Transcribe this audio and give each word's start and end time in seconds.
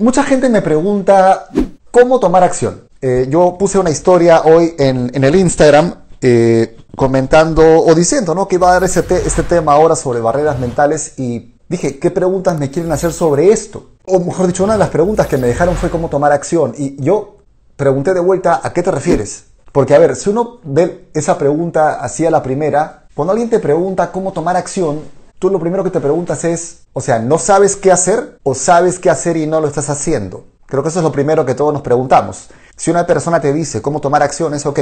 Mucha 0.00 0.22
gente 0.22 0.48
me 0.48 0.62
pregunta 0.62 1.48
cómo 1.90 2.20
tomar 2.20 2.44
acción. 2.44 2.82
Eh, 3.00 3.26
yo 3.28 3.56
puse 3.58 3.80
una 3.80 3.90
historia 3.90 4.42
hoy 4.42 4.72
en, 4.78 5.10
el 5.12 5.34
Instagram 5.34 5.92
eh, 6.20 6.76
comentando 6.94 7.62
o 7.64 7.94
diciendo 7.96 8.32
¿no? 8.32 8.46
que 8.46 8.54
iba 8.54 8.70
a 8.70 8.74
dar 8.74 8.84
ese 8.84 9.04
este 9.26 9.42
tema 9.42 9.72
ahora 9.72 9.96
sobre 9.96 10.20
barreras 10.20 10.60
mentales 10.60 11.18
y 11.18 11.52
dije, 11.68 11.98
¿qué 11.98 12.12
preguntas 12.12 12.56
me 12.56 12.70
quieren 12.70 12.92
hacer 12.92 13.12
sobre 13.12 13.50
esto? 13.50 13.88
O 14.06 14.20
mejor 14.20 14.46
dicho, 14.46 14.62
una 14.62 14.74
de 14.74 14.78
las 14.78 14.90
preguntas 14.90 15.26
que 15.26 15.36
me 15.36 15.48
dejaron 15.48 15.74
fue 15.74 15.90
cómo 15.90 16.08
tomar 16.08 16.30
acción. 16.30 16.74
Y 16.78 17.02
yo 17.02 17.38
pregunté 17.74 18.14
de 18.14 18.20
vuelta, 18.20 18.60
¿a 18.62 18.72
qué 18.72 18.84
te 18.84 18.92
refieres? 18.92 19.46
Porque, 19.72 19.96
a 19.96 19.98
ver, 19.98 20.14
si 20.14 20.30
uno 20.30 20.60
ve 20.62 21.08
esa 21.12 21.38
pregunta 21.38 22.00
así 22.00 22.24
a 22.24 22.30
la 22.30 22.44
primera, 22.44 23.08
cuando 23.14 23.32
alguien 23.32 23.50
te 23.50 23.58
pregunta 23.58 24.12
cómo 24.12 24.32
tomar 24.32 24.56
acción, 24.56 25.00
tú 25.38 25.50
lo 25.50 25.60
primero 25.60 25.84
que 25.84 25.90
te 25.90 26.00
preguntas 26.00 26.44
es, 26.44 26.80
o 26.92 27.00
sea, 27.00 27.18
¿no 27.18 27.38
sabes 27.38 27.76
qué 27.76 27.92
hacer 27.92 28.38
o 28.42 28.54
sabes 28.54 28.98
qué 28.98 29.10
hacer 29.10 29.36
y 29.36 29.46
no 29.46 29.60
lo 29.60 29.68
estás 29.68 29.90
haciendo? 29.90 30.44
Creo 30.66 30.82
que 30.82 30.90
eso 30.90 30.98
es 30.98 31.04
lo 31.04 31.12
primero 31.12 31.46
que 31.46 31.54
todos 31.54 31.72
nos 31.72 31.82
preguntamos. 31.82 32.48
Si 32.76 32.90
una 32.90 33.06
persona 33.06 33.40
te 33.40 33.52
dice 33.52 33.80
cómo 33.80 34.00
tomar 34.00 34.22
acción, 34.22 34.54
es, 34.54 34.66
ok, 34.66 34.80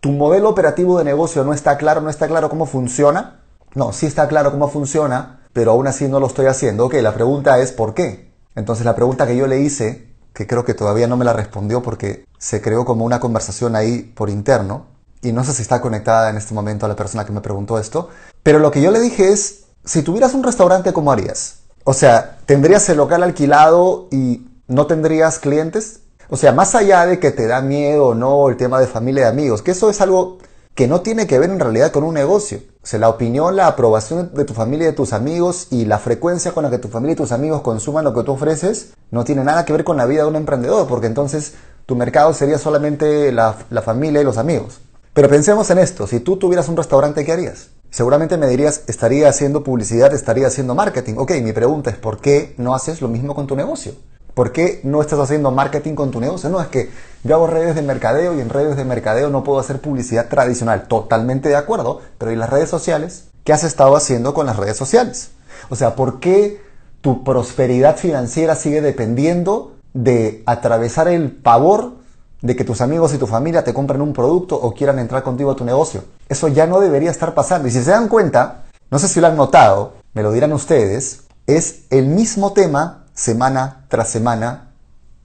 tu 0.00 0.10
modelo 0.10 0.48
operativo 0.48 0.98
de 0.98 1.04
negocio 1.04 1.44
no 1.44 1.52
está 1.52 1.76
claro, 1.76 2.00
no 2.00 2.10
está 2.10 2.26
claro 2.26 2.48
cómo 2.48 2.66
funciona. 2.66 3.40
No, 3.74 3.92
sí 3.92 4.06
está 4.06 4.26
claro 4.28 4.50
cómo 4.50 4.68
funciona, 4.68 5.40
pero 5.52 5.72
aún 5.72 5.86
así 5.86 6.08
no 6.08 6.20
lo 6.20 6.26
estoy 6.26 6.46
haciendo. 6.46 6.86
Ok, 6.86 6.94
la 6.94 7.14
pregunta 7.14 7.58
es 7.58 7.72
¿por 7.72 7.94
qué? 7.94 8.32
Entonces 8.54 8.84
la 8.84 8.96
pregunta 8.96 9.26
que 9.26 9.36
yo 9.36 9.46
le 9.46 9.60
hice, 9.60 10.08
que 10.32 10.46
creo 10.46 10.64
que 10.64 10.74
todavía 10.74 11.06
no 11.06 11.16
me 11.16 11.24
la 11.24 11.32
respondió 11.32 11.82
porque 11.82 12.24
se 12.38 12.60
creó 12.60 12.84
como 12.84 13.04
una 13.04 13.20
conversación 13.20 13.76
ahí 13.76 14.02
por 14.02 14.30
interno, 14.30 14.86
y 15.22 15.32
no 15.32 15.44
sé 15.44 15.52
si 15.52 15.62
está 15.62 15.80
conectada 15.80 16.30
en 16.30 16.36
este 16.36 16.54
momento 16.54 16.86
a 16.86 16.88
la 16.88 16.96
persona 16.96 17.24
que 17.24 17.32
me 17.32 17.40
preguntó 17.40 17.78
esto, 17.78 18.08
pero 18.42 18.58
lo 18.58 18.70
que 18.70 18.80
yo 18.80 18.90
le 18.90 19.00
dije 19.00 19.32
es, 19.32 19.64
si 19.88 20.02
tuvieras 20.02 20.34
un 20.34 20.42
restaurante, 20.42 20.92
¿cómo 20.92 21.10
harías? 21.10 21.60
O 21.84 21.94
sea, 21.94 22.36
¿tendrías 22.44 22.86
el 22.90 22.98
local 22.98 23.22
alquilado 23.22 24.06
y 24.10 24.46
no 24.66 24.86
tendrías 24.86 25.38
clientes? 25.38 26.00
O 26.28 26.36
sea, 26.36 26.52
más 26.52 26.74
allá 26.74 27.06
de 27.06 27.18
que 27.18 27.30
te 27.30 27.46
da 27.46 27.62
miedo 27.62 28.08
o 28.08 28.14
no 28.14 28.50
el 28.50 28.58
tema 28.58 28.80
de 28.80 28.86
familia 28.86 29.22
y 29.22 29.28
amigos, 29.28 29.62
que 29.62 29.70
eso 29.70 29.88
es 29.88 30.02
algo 30.02 30.36
que 30.74 30.88
no 30.88 31.00
tiene 31.00 31.26
que 31.26 31.38
ver 31.38 31.48
en 31.48 31.58
realidad 31.58 31.90
con 31.90 32.04
un 32.04 32.12
negocio. 32.12 32.60
O 32.82 32.86
sea, 32.86 32.98
la 32.98 33.08
opinión, 33.08 33.56
la 33.56 33.66
aprobación 33.66 34.34
de 34.34 34.44
tu 34.44 34.52
familia 34.52 34.88
y 34.88 34.90
de 34.90 34.96
tus 34.96 35.14
amigos 35.14 35.68
y 35.70 35.86
la 35.86 35.98
frecuencia 35.98 36.52
con 36.52 36.64
la 36.64 36.70
que 36.70 36.76
tu 36.76 36.88
familia 36.88 37.14
y 37.14 37.16
tus 37.16 37.32
amigos 37.32 37.62
consuman 37.62 38.04
lo 38.04 38.12
que 38.12 38.24
tú 38.24 38.32
ofreces 38.32 38.90
no 39.10 39.24
tiene 39.24 39.42
nada 39.42 39.64
que 39.64 39.72
ver 39.72 39.84
con 39.84 39.96
la 39.96 40.04
vida 40.04 40.20
de 40.20 40.28
un 40.28 40.36
emprendedor, 40.36 40.86
porque 40.86 41.06
entonces 41.06 41.54
tu 41.86 41.96
mercado 41.96 42.34
sería 42.34 42.58
solamente 42.58 43.32
la, 43.32 43.56
la 43.70 43.80
familia 43.80 44.20
y 44.20 44.24
los 44.24 44.36
amigos. 44.36 44.80
Pero 45.14 45.30
pensemos 45.30 45.70
en 45.70 45.78
esto, 45.78 46.06
si 46.06 46.20
tú 46.20 46.36
tuvieras 46.36 46.68
un 46.68 46.76
restaurante, 46.76 47.24
¿qué 47.24 47.32
harías? 47.32 47.70
Seguramente 47.90 48.36
me 48.36 48.46
dirías, 48.46 48.82
estaría 48.86 49.28
haciendo 49.28 49.64
publicidad, 49.64 50.12
estaría 50.12 50.46
haciendo 50.46 50.74
marketing. 50.74 51.14
Ok, 51.16 51.32
mi 51.42 51.52
pregunta 51.52 51.90
es, 51.90 51.96
¿por 51.96 52.20
qué 52.20 52.54
no 52.58 52.74
haces 52.74 53.00
lo 53.00 53.08
mismo 53.08 53.34
con 53.34 53.46
tu 53.46 53.56
negocio? 53.56 53.92
¿Por 54.34 54.52
qué 54.52 54.80
no 54.84 55.00
estás 55.00 55.18
haciendo 55.18 55.50
marketing 55.50 55.94
con 55.94 56.10
tu 56.10 56.20
negocio? 56.20 56.48
No, 56.48 56.60
es 56.60 56.68
que 56.68 56.90
yo 57.24 57.34
hago 57.34 57.46
redes 57.48 57.74
de 57.74 57.82
mercadeo 57.82 58.36
y 58.36 58.40
en 58.40 58.50
redes 58.50 58.76
de 58.76 58.84
mercadeo 58.84 59.30
no 59.30 59.42
puedo 59.42 59.58
hacer 59.58 59.80
publicidad 59.80 60.28
tradicional. 60.28 60.86
Totalmente 60.86 61.48
de 61.48 61.56
acuerdo, 61.56 62.02
pero 62.18 62.30
¿y 62.30 62.36
las 62.36 62.50
redes 62.50 62.68
sociales? 62.68 63.24
¿Qué 63.42 63.52
has 63.52 63.64
estado 63.64 63.96
haciendo 63.96 64.34
con 64.34 64.46
las 64.46 64.56
redes 64.56 64.76
sociales? 64.76 65.30
O 65.70 65.76
sea, 65.76 65.96
¿por 65.96 66.20
qué 66.20 66.60
tu 67.00 67.24
prosperidad 67.24 67.96
financiera 67.96 68.54
sigue 68.54 68.80
dependiendo 68.80 69.76
de 69.94 70.42
atravesar 70.46 71.08
el 71.08 71.32
pavor 71.32 71.94
de 72.40 72.56
que 72.56 72.64
tus 72.64 72.80
amigos 72.80 73.12
y 73.14 73.18
tu 73.18 73.26
familia 73.26 73.64
te 73.64 73.74
compren 73.74 74.00
un 74.00 74.12
producto 74.12 74.56
o 74.56 74.72
quieran 74.72 74.98
entrar 74.98 75.22
contigo 75.22 75.50
a 75.50 75.56
tu 75.56 75.64
negocio? 75.64 76.04
Eso 76.28 76.48
ya 76.48 76.66
no 76.66 76.80
debería 76.80 77.10
estar 77.10 77.34
pasando. 77.34 77.68
Y 77.68 77.70
si 77.70 77.82
se 77.82 77.90
dan 77.90 78.08
cuenta, 78.08 78.64
no 78.90 78.98
sé 78.98 79.08
si 79.08 79.20
lo 79.20 79.26
han 79.26 79.36
notado, 79.36 79.94
me 80.14 80.22
lo 80.22 80.32
dirán 80.32 80.52
ustedes, 80.52 81.24
es 81.46 81.84
el 81.90 82.06
mismo 82.06 82.52
tema 82.52 83.06
semana 83.14 83.86
tras 83.88 84.08
semana 84.08 84.72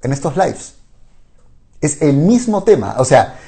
en 0.02 0.14
estos 0.14 0.36
lives. 0.36 0.76
Es 1.82 2.02
el 2.02 2.16
mismo 2.18 2.64
tema. 2.64 2.96
O 2.98 3.06
sea, 3.06 3.40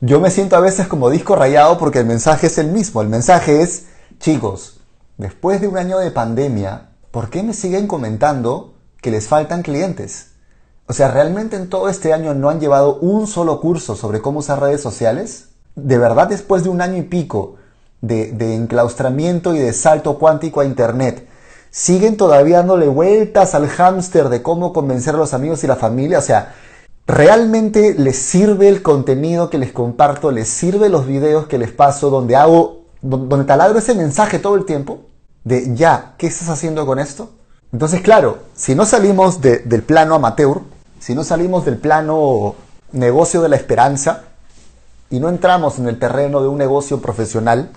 yo 0.00 0.20
me 0.20 0.30
siento 0.30 0.56
a 0.56 0.60
veces 0.60 0.86
como 0.86 1.10
disco 1.10 1.36
rayado 1.36 1.76
porque 1.78 1.98
el 1.98 2.06
mensaje 2.06 2.46
es 2.46 2.58
el 2.58 2.68
mismo. 2.68 3.02
El 3.02 3.08
mensaje 3.08 3.60
es, 3.60 3.86
chicos, 4.18 4.80
después 5.18 5.60
de 5.60 5.68
un 5.68 5.76
año 5.76 5.98
de 5.98 6.10
pandemia, 6.10 6.90
¿por 7.10 7.30
qué 7.30 7.42
me 7.42 7.52
siguen 7.52 7.86
comentando 7.86 8.74
que 9.02 9.10
les 9.10 9.28
faltan 9.28 9.62
clientes? 9.62 10.29
O 10.90 10.92
sea, 10.92 11.06
¿realmente 11.06 11.54
en 11.54 11.68
todo 11.68 11.88
este 11.88 12.12
año 12.12 12.34
no 12.34 12.50
han 12.50 12.58
llevado 12.58 12.96
un 12.96 13.28
solo 13.28 13.60
curso 13.60 13.94
sobre 13.94 14.20
cómo 14.20 14.40
usar 14.40 14.58
redes 14.58 14.80
sociales? 14.80 15.50
¿De 15.76 15.98
verdad 15.98 16.26
después 16.26 16.64
de 16.64 16.68
un 16.68 16.80
año 16.80 16.96
y 16.96 17.02
pico 17.02 17.54
de, 18.00 18.56
enclaustramiento 18.56 19.54
y 19.54 19.60
de 19.60 19.72
salto 19.72 20.18
cuántico 20.18 20.58
a 20.58 20.64
Internet, 20.64 21.28
siguen 21.70 22.16
todavía 22.16 22.56
dándole 22.56 22.88
vueltas 22.88 23.54
al 23.54 23.68
hámster 23.68 24.30
de 24.30 24.42
cómo 24.42 24.72
convencer 24.72 25.14
a 25.14 25.18
los 25.18 25.32
amigos 25.32 25.62
y 25.62 25.68
la 25.68 25.76
familia. 25.76 26.18
O 26.18 26.22
sea, 26.22 26.56
¿realmente 27.06 27.94
les 27.96 28.16
sirve 28.16 28.66
el 28.66 28.82
contenido 28.82 29.48
que 29.48 29.58
les 29.58 29.70
comparto? 29.70 30.32
¿Les 30.32 30.48
sirve 30.48 30.88
los 30.88 31.06
videos 31.06 31.46
que 31.46 31.58
les 31.58 31.70
paso 31.70 32.10
donde 32.10 32.34
hago, 32.34 32.80
donde 33.00 33.44
taladro 33.44 33.78
ese 33.78 33.94
mensaje 33.94 34.40
todo 34.40 34.56
el 34.56 34.64
tiempo? 34.64 35.02
De 35.44 35.72
ya, 35.72 36.16
¿qué 36.18 36.26
estás 36.26 36.48
haciendo 36.48 36.84
con 36.84 36.98
esto? 36.98 37.30
Entonces, 37.72 38.00
claro, 38.00 38.38
si 38.56 38.74
no 38.74 38.84
salimos 38.84 39.40
del 39.40 39.84
plano 39.84 40.16
amateur, 40.16 40.62
si 41.00 41.14
no 41.14 41.24
salimos 41.24 41.64
del 41.64 41.78
plano 41.78 42.54
negocio 42.92 43.42
de 43.42 43.48
la 43.48 43.56
esperanza 43.56 44.24
y 45.10 45.18
no 45.18 45.28
entramos 45.28 45.78
en 45.78 45.88
el 45.88 45.98
terreno 45.98 46.40
de 46.40 46.48
un 46.48 46.58
negocio 46.58 47.00
profesional, 47.00 47.70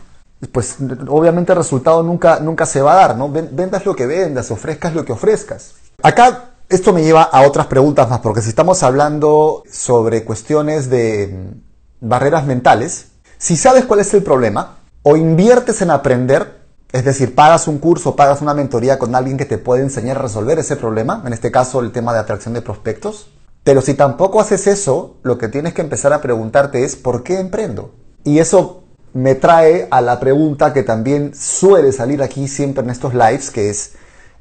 pues 0.51 0.75
obviamente 1.07 1.53
el 1.53 1.57
resultado 1.57 2.03
nunca, 2.03 2.39
nunca 2.39 2.65
se 2.65 2.81
va 2.81 2.93
a 2.93 3.07
dar, 3.07 3.17
¿no? 3.17 3.29
Vendas 3.29 3.85
lo 3.85 3.95
que 3.95 4.05
vendas, 4.05 4.51
ofrezcas 4.51 4.93
lo 4.93 5.05
que 5.05 5.13
ofrezcas. 5.13 5.73
Acá 6.01 6.49
esto 6.69 6.93
me 6.93 7.03
lleva 7.03 7.23
a 7.23 7.47
otras 7.47 7.67
preguntas 7.67 8.09
más, 8.09 8.19
porque 8.19 8.41
si 8.41 8.49
estamos 8.49 8.83
hablando 8.83 9.63
sobre 9.71 10.25
cuestiones 10.25 10.89
de 10.89 11.27
mm, 11.27 12.07
barreras 12.07 12.45
mentales, 12.45 13.07
si 13.37 13.57
sabes 13.57 13.85
cuál 13.85 13.99
es 13.99 14.13
el 14.13 14.23
problema, 14.23 14.77
o 15.01 15.17
inviertes 15.17 15.81
en 15.81 15.91
aprender, 15.91 16.62
es 16.93 17.03
decir, 17.03 17.33
pagas 17.33 17.67
un 17.67 17.79
curso, 17.79 18.15
pagas 18.15 18.41
una 18.41 18.53
mentoría 18.53 18.99
con 18.99 19.15
alguien 19.15 19.35
que 19.35 19.45
te 19.45 19.57
puede 19.57 19.81
enseñar 19.81 20.17
a 20.17 20.21
resolver 20.21 20.59
ese 20.59 20.75
problema, 20.75 21.23
en 21.25 21.33
este 21.33 21.51
caso 21.51 21.79
el 21.81 21.91
tema 21.91 22.13
de 22.13 22.19
atracción 22.19 22.53
de 22.53 22.61
prospectos, 22.61 23.31
pero 23.63 23.81
si 23.81 23.95
tampoco 23.95 24.39
haces 24.39 24.67
eso, 24.67 25.17
lo 25.23 25.39
que 25.39 25.47
tienes 25.47 25.73
que 25.73 25.81
empezar 25.81 26.13
a 26.13 26.21
preguntarte 26.21 26.83
es, 26.83 26.95
¿por 26.95 27.23
qué 27.23 27.39
emprendo? 27.39 27.95
Y 28.23 28.37
eso 28.37 28.83
me 29.13 29.33
trae 29.33 29.87
a 29.89 30.01
la 30.01 30.19
pregunta 30.19 30.71
que 30.71 30.83
también 30.83 31.33
suele 31.33 31.91
salir 31.93 32.21
aquí 32.21 32.47
siempre 32.47 32.83
en 32.83 32.91
estos 32.91 33.15
lives, 33.15 33.49
que 33.49 33.71
es, 33.71 33.93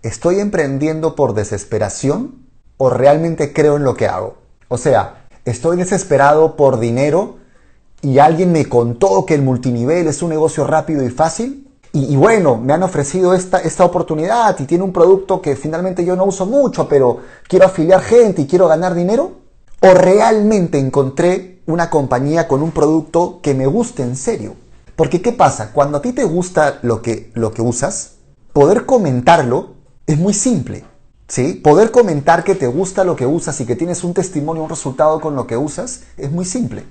¿estoy 0.02 0.38
emprendiendo 0.38 1.14
por 1.14 1.32
desesperación 1.32 2.48
o 2.76 2.90
realmente 2.90 3.54
creo 3.54 3.76
en 3.76 3.84
lo 3.84 3.94
que 3.94 4.08
hago? 4.08 4.36
O 4.68 4.76
sea, 4.76 5.26
¿estoy 5.46 5.78
desesperado 5.78 6.56
por 6.56 6.80
dinero 6.80 7.38
y 8.02 8.18
alguien 8.18 8.52
me 8.52 8.68
contó 8.68 9.24
que 9.24 9.34
el 9.34 9.42
multinivel 9.42 10.06
es 10.06 10.20
un 10.22 10.28
negocio 10.28 10.66
rápido 10.66 11.02
y 11.02 11.08
fácil? 11.08 11.61
Y, 11.94 12.16
bueno, 12.16 12.56
me 12.56 12.72
han 12.72 12.82
ofrecido 12.82 13.34
esta, 13.34 13.58
esta 13.58 13.84
oportunidad 13.84 14.58
y 14.58 14.64
tiene 14.64 14.82
un 14.82 14.94
producto 14.94 15.42
que 15.42 15.56
finalmente 15.56 16.04
yo 16.06 16.16
no 16.16 16.24
uso 16.24 16.46
mucho, 16.46 16.88
pero 16.88 17.18
quiero 17.46 17.66
afiliar 17.66 18.00
gente 18.00 18.42
y 18.42 18.46
quiero 18.46 18.66
ganar 18.66 18.94
dinero. 18.94 19.32
¿O 19.80 19.92
realmente 19.94 20.78
encontré 20.78 21.60
una 21.66 21.90
compañía 21.90 22.48
con 22.48 22.62
un 22.62 22.70
producto 22.70 23.40
que 23.42 23.52
me 23.52 23.66
guste 23.66 24.02
en 24.02 24.16
serio? 24.16 24.54
Porque 24.96 25.20
¿qué 25.20 25.32
pasa? 25.32 25.72
Cuando 25.72 25.98
a 25.98 26.02
ti 26.02 26.12
te 26.12 26.24
gusta 26.24 26.78
lo 26.82 27.02
que, 27.02 27.30
lo 27.34 27.52
que 27.52 27.60
usas, 27.60 28.12
poder 28.52 28.86
comentarlo 28.86 29.74
es 30.06 30.16
muy 30.16 30.32
simple. 30.32 30.84
¿sí? 31.28 31.54
Poder 31.54 31.90
comentar 31.90 32.44
que 32.44 32.54
te 32.54 32.68
gusta 32.68 33.04
lo 33.04 33.16
que 33.16 33.26
usas 33.26 33.60
y 33.60 33.66
que 33.66 33.76
tienes 33.76 34.04
un 34.04 34.14
testimonio, 34.14 34.62
un 34.62 34.68
resultado 34.70 35.20
con 35.20 35.34
lo 35.34 35.46
que 35.46 35.56
usas, 35.56 36.02
es 36.16 36.30
muy 36.30 36.44
simple. 36.44 36.84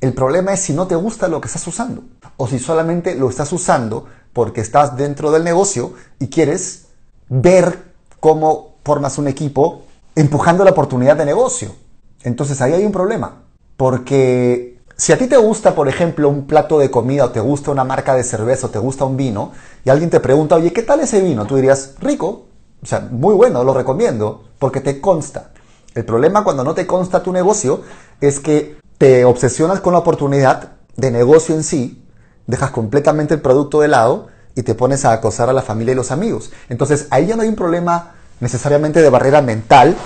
El 0.00 0.12
problema 0.12 0.52
es 0.52 0.60
si 0.60 0.72
no 0.72 0.86
te 0.86 0.96
gusta 0.96 1.28
lo 1.28 1.40
que 1.40 1.46
estás 1.46 1.66
usando 1.66 2.04
o 2.36 2.46
si 2.46 2.58
solamente 2.58 3.14
lo 3.14 3.30
estás 3.30 3.52
usando 3.52 4.06
porque 4.34 4.60
estás 4.60 4.98
dentro 4.98 5.30
del 5.30 5.44
negocio 5.44 5.94
y 6.18 6.28
quieres 6.28 6.88
ver 7.30 7.94
cómo 8.20 8.74
formas 8.84 9.16
un 9.16 9.28
equipo 9.28 9.84
empujando 10.14 10.64
la 10.64 10.72
oportunidad 10.72 11.16
de 11.16 11.24
negocio. 11.24 11.74
Entonces 12.22 12.60
ahí 12.60 12.74
hay 12.74 12.84
un 12.84 12.92
problema, 12.92 13.44
porque 13.78 14.74
si 14.96 15.12
a 15.12 15.18
ti 15.18 15.26
te 15.26 15.36
gusta, 15.36 15.74
por 15.74 15.88
ejemplo, 15.88 16.28
un 16.28 16.46
plato 16.46 16.78
de 16.78 16.90
comida 16.90 17.24
o 17.24 17.30
te 17.30 17.40
gusta 17.40 17.70
una 17.70 17.84
marca 17.84 18.14
de 18.14 18.24
cerveza 18.24 18.66
o 18.66 18.70
te 18.70 18.78
gusta 18.78 19.04
un 19.04 19.16
vino 19.16 19.52
y 19.84 19.90
alguien 19.90 20.10
te 20.10 20.20
pregunta, 20.20 20.56
oye, 20.56 20.72
¿qué 20.72 20.82
tal 20.82 21.00
ese 21.00 21.20
vino? 21.20 21.46
Tú 21.46 21.56
dirías, 21.56 21.94
rico, 22.00 22.46
o 22.82 22.86
sea, 22.86 23.00
muy 23.10 23.34
bueno, 23.34 23.64
lo 23.64 23.72
recomiendo, 23.72 24.44
porque 24.58 24.80
te 24.80 25.00
consta. 25.00 25.50
El 25.94 26.04
problema 26.04 26.44
cuando 26.44 26.64
no 26.64 26.74
te 26.74 26.86
consta 26.86 27.22
tu 27.22 27.32
negocio 27.32 27.82
es 28.20 28.40
que 28.40 28.76
te 28.98 29.24
obsesionas 29.24 29.80
con 29.80 29.92
la 29.92 30.00
oportunidad 30.00 30.72
de 30.96 31.10
negocio 31.10 31.54
en 31.54 31.64
sí, 31.64 32.03
dejas 32.46 32.70
completamente 32.70 33.34
el 33.34 33.40
producto 33.40 33.80
de 33.80 33.88
lado 33.88 34.28
y 34.54 34.62
te 34.62 34.74
pones 34.74 35.04
a 35.04 35.12
acosar 35.12 35.48
a 35.48 35.52
la 35.52 35.62
familia 35.62 35.92
y 35.92 35.96
los 35.96 36.10
amigos. 36.10 36.52
Entonces 36.68 37.06
ahí 37.10 37.26
ya 37.26 37.36
no 37.36 37.42
hay 37.42 37.48
un 37.48 37.56
problema 37.56 38.12
necesariamente 38.40 39.02
de 39.02 39.10
barrera 39.10 39.42
mental, 39.42 39.96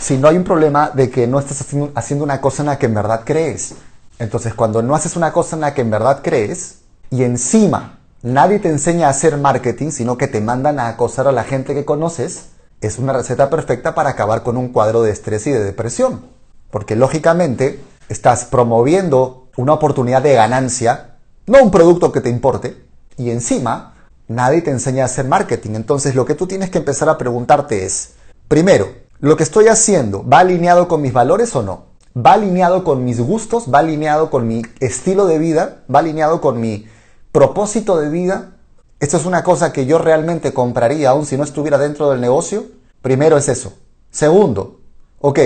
sino 0.00 0.28
hay 0.28 0.36
un 0.36 0.44
problema 0.44 0.90
de 0.90 1.10
que 1.10 1.26
no 1.26 1.38
estás 1.38 1.64
haciendo 1.94 2.24
una 2.24 2.40
cosa 2.40 2.62
en 2.62 2.66
la 2.66 2.78
que 2.78 2.86
en 2.86 2.94
verdad 2.94 3.22
crees. 3.24 3.74
Entonces, 4.18 4.54
cuando 4.54 4.82
no 4.82 4.94
haces 4.94 5.16
una 5.16 5.32
cosa 5.32 5.56
en 5.56 5.62
la 5.62 5.74
que 5.74 5.80
en 5.80 5.90
verdad 5.90 6.20
crees 6.22 6.78
y 7.10 7.24
encima 7.24 7.98
nadie 8.22 8.58
te 8.58 8.68
enseña 8.68 9.08
a 9.08 9.10
hacer 9.10 9.36
marketing, 9.36 9.90
sino 9.90 10.16
que 10.16 10.28
te 10.28 10.40
mandan 10.40 10.78
a 10.78 10.88
acosar 10.88 11.26
a 11.26 11.32
la 11.32 11.44
gente 11.44 11.74
que 11.74 11.84
conoces, 11.84 12.46
es 12.80 12.98
una 12.98 13.12
receta 13.12 13.50
perfecta 13.50 13.94
para 13.94 14.10
acabar 14.10 14.42
con 14.42 14.56
un 14.56 14.68
cuadro 14.68 15.02
de 15.02 15.10
estrés 15.10 15.46
y 15.46 15.50
de 15.50 15.62
depresión. 15.62 16.26
Porque 16.70 16.96
lógicamente 16.96 17.80
estás 18.08 18.44
promoviendo 18.44 19.48
una 19.56 19.72
oportunidad 19.72 20.22
de 20.22 20.34
ganancia, 20.34 21.11
no 21.46 21.62
un 21.62 21.70
producto 21.70 22.12
que 22.12 22.20
te 22.20 22.30
importe, 22.30 22.76
y 23.16 23.30
encima 23.30 23.94
nadie 24.28 24.62
te 24.62 24.70
enseña 24.70 25.02
a 25.02 25.06
hacer 25.06 25.26
marketing. 25.26 25.70
Entonces 25.74 26.14
lo 26.14 26.24
que 26.24 26.34
tú 26.34 26.46
tienes 26.46 26.70
que 26.70 26.78
empezar 26.78 27.08
a 27.08 27.18
preguntarte 27.18 27.84
es, 27.84 28.14
primero, 28.48 28.88
¿lo 29.20 29.36
que 29.36 29.42
estoy 29.42 29.68
haciendo 29.68 30.26
va 30.26 30.40
alineado 30.40 30.88
con 30.88 31.02
mis 31.02 31.12
valores 31.12 31.54
o 31.54 31.62
no? 31.62 31.92
¿Va 32.14 32.34
alineado 32.34 32.84
con 32.84 33.04
mis 33.04 33.20
gustos? 33.20 33.72
¿Va 33.72 33.78
alineado 33.78 34.30
con 34.30 34.46
mi 34.46 34.62
estilo 34.80 35.26
de 35.26 35.38
vida? 35.38 35.82
¿Va 35.92 36.00
alineado 36.00 36.40
con 36.40 36.60
mi 36.60 36.86
propósito 37.32 37.98
de 37.98 38.10
vida? 38.10 38.52
¿Esto 39.00 39.16
es 39.16 39.24
una 39.24 39.42
cosa 39.42 39.72
que 39.72 39.86
yo 39.86 39.98
realmente 39.98 40.52
compraría 40.52 41.10
aún 41.10 41.26
si 41.26 41.36
no 41.36 41.44
estuviera 41.44 41.78
dentro 41.78 42.10
del 42.10 42.20
negocio? 42.20 42.66
Primero 43.00 43.36
es 43.36 43.48
eso. 43.48 43.72
Segundo, 44.10 44.80
ok, 45.20 45.38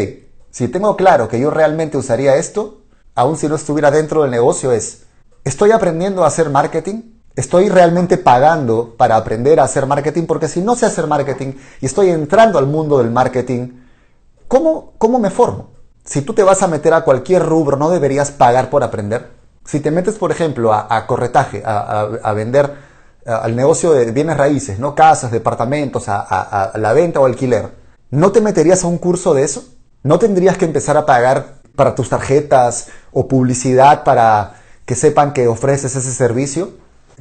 si 0.51 0.69
tengo 0.69 0.97
claro 0.97 1.29
que 1.29 1.39
yo 1.39 1.51
realmente 1.51 1.97
usaría 1.97 2.37
esto, 2.37 2.83
aún 3.15 3.37
si 3.37 3.49
no 3.49 3.55
estuviera 3.55 3.91
dentro 3.91 4.23
del 4.23 4.31
negocio, 4.31 4.73
es, 4.73 5.06
¿estoy 5.47 5.71
aprendiendo 5.71 6.25
a 6.25 6.27
hacer 6.27 6.51
marketing? 6.51 7.03
¿Estoy 7.37 7.69
realmente 7.69 8.19
pagando 8.19 8.97
para 8.97 9.15
aprender 9.15 9.61
a 9.61 9.65
hacer 9.65 9.87
marketing? 9.87 10.25
Porque 10.27 10.49
si 10.49 10.61
no 10.61 10.75
sé 10.75 10.87
hacer 10.87 11.07
marketing 11.07 11.53
y 11.81 11.87
estoy 11.87 12.11
entrando 12.11 12.59
al 12.59 12.67
mundo 12.67 12.99
del 12.99 13.13
marketing, 13.13 13.69
¿cómo, 14.49 14.95
cómo 14.99 15.21
me 15.21 15.31
formo? 15.31 15.69
Si 16.05 16.23
tú 16.23 16.35
te 16.35 16.43
vas 16.43 16.63
a 16.63 16.67
meter 16.67 16.93
a 16.95 17.03
cualquier 17.03 17.45
rubro, 17.45 17.77
¿no 17.77 17.91
deberías 17.91 18.33
pagar 18.33 18.71
por 18.71 18.83
aprender? 18.83 19.31
Si 19.65 19.79
te 19.79 19.93
metes, 19.93 20.17
por 20.17 20.33
ejemplo, 20.33 20.73
a, 20.73 21.07
corretaje, 21.07 21.63
a, 21.65 22.33
vender 22.35 22.75
al 23.25 23.55
negocio 23.55 23.93
de 23.93 24.11
bienes 24.11 24.37
raíces, 24.37 24.79
¿no? 24.79 24.95
Casas, 24.95 25.31
departamentos, 25.31 26.05
a, 26.09 26.73
la 26.75 26.93
venta 26.93 27.21
o 27.21 27.27
alquiler, 27.27 27.71
¿no 28.11 28.33
te 28.33 28.41
meterías 28.41 28.83
a 28.85 28.87
un 28.89 28.99
curso 28.99 29.35
de 29.35 29.45
eso? 29.45 29.65
¿No 30.03 30.19
tendrías 30.19 30.57
que 30.57 30.65
empezar 30.65 30.97
a 30.97 31.07
pagar 31.07 31.57
para 31.75 31.95
tus 31.95 32.09
tarjetas 32.09 32.89
o 33.13 33.27
publicidad 33.27 34.05
para 34.05 34.66
que 34.87 34.95
sepan 34.95 35.35
que 35.35 35.49
ofreces 35.49 35.95
ese 35.95 36.13
servicio? 36.13 36.71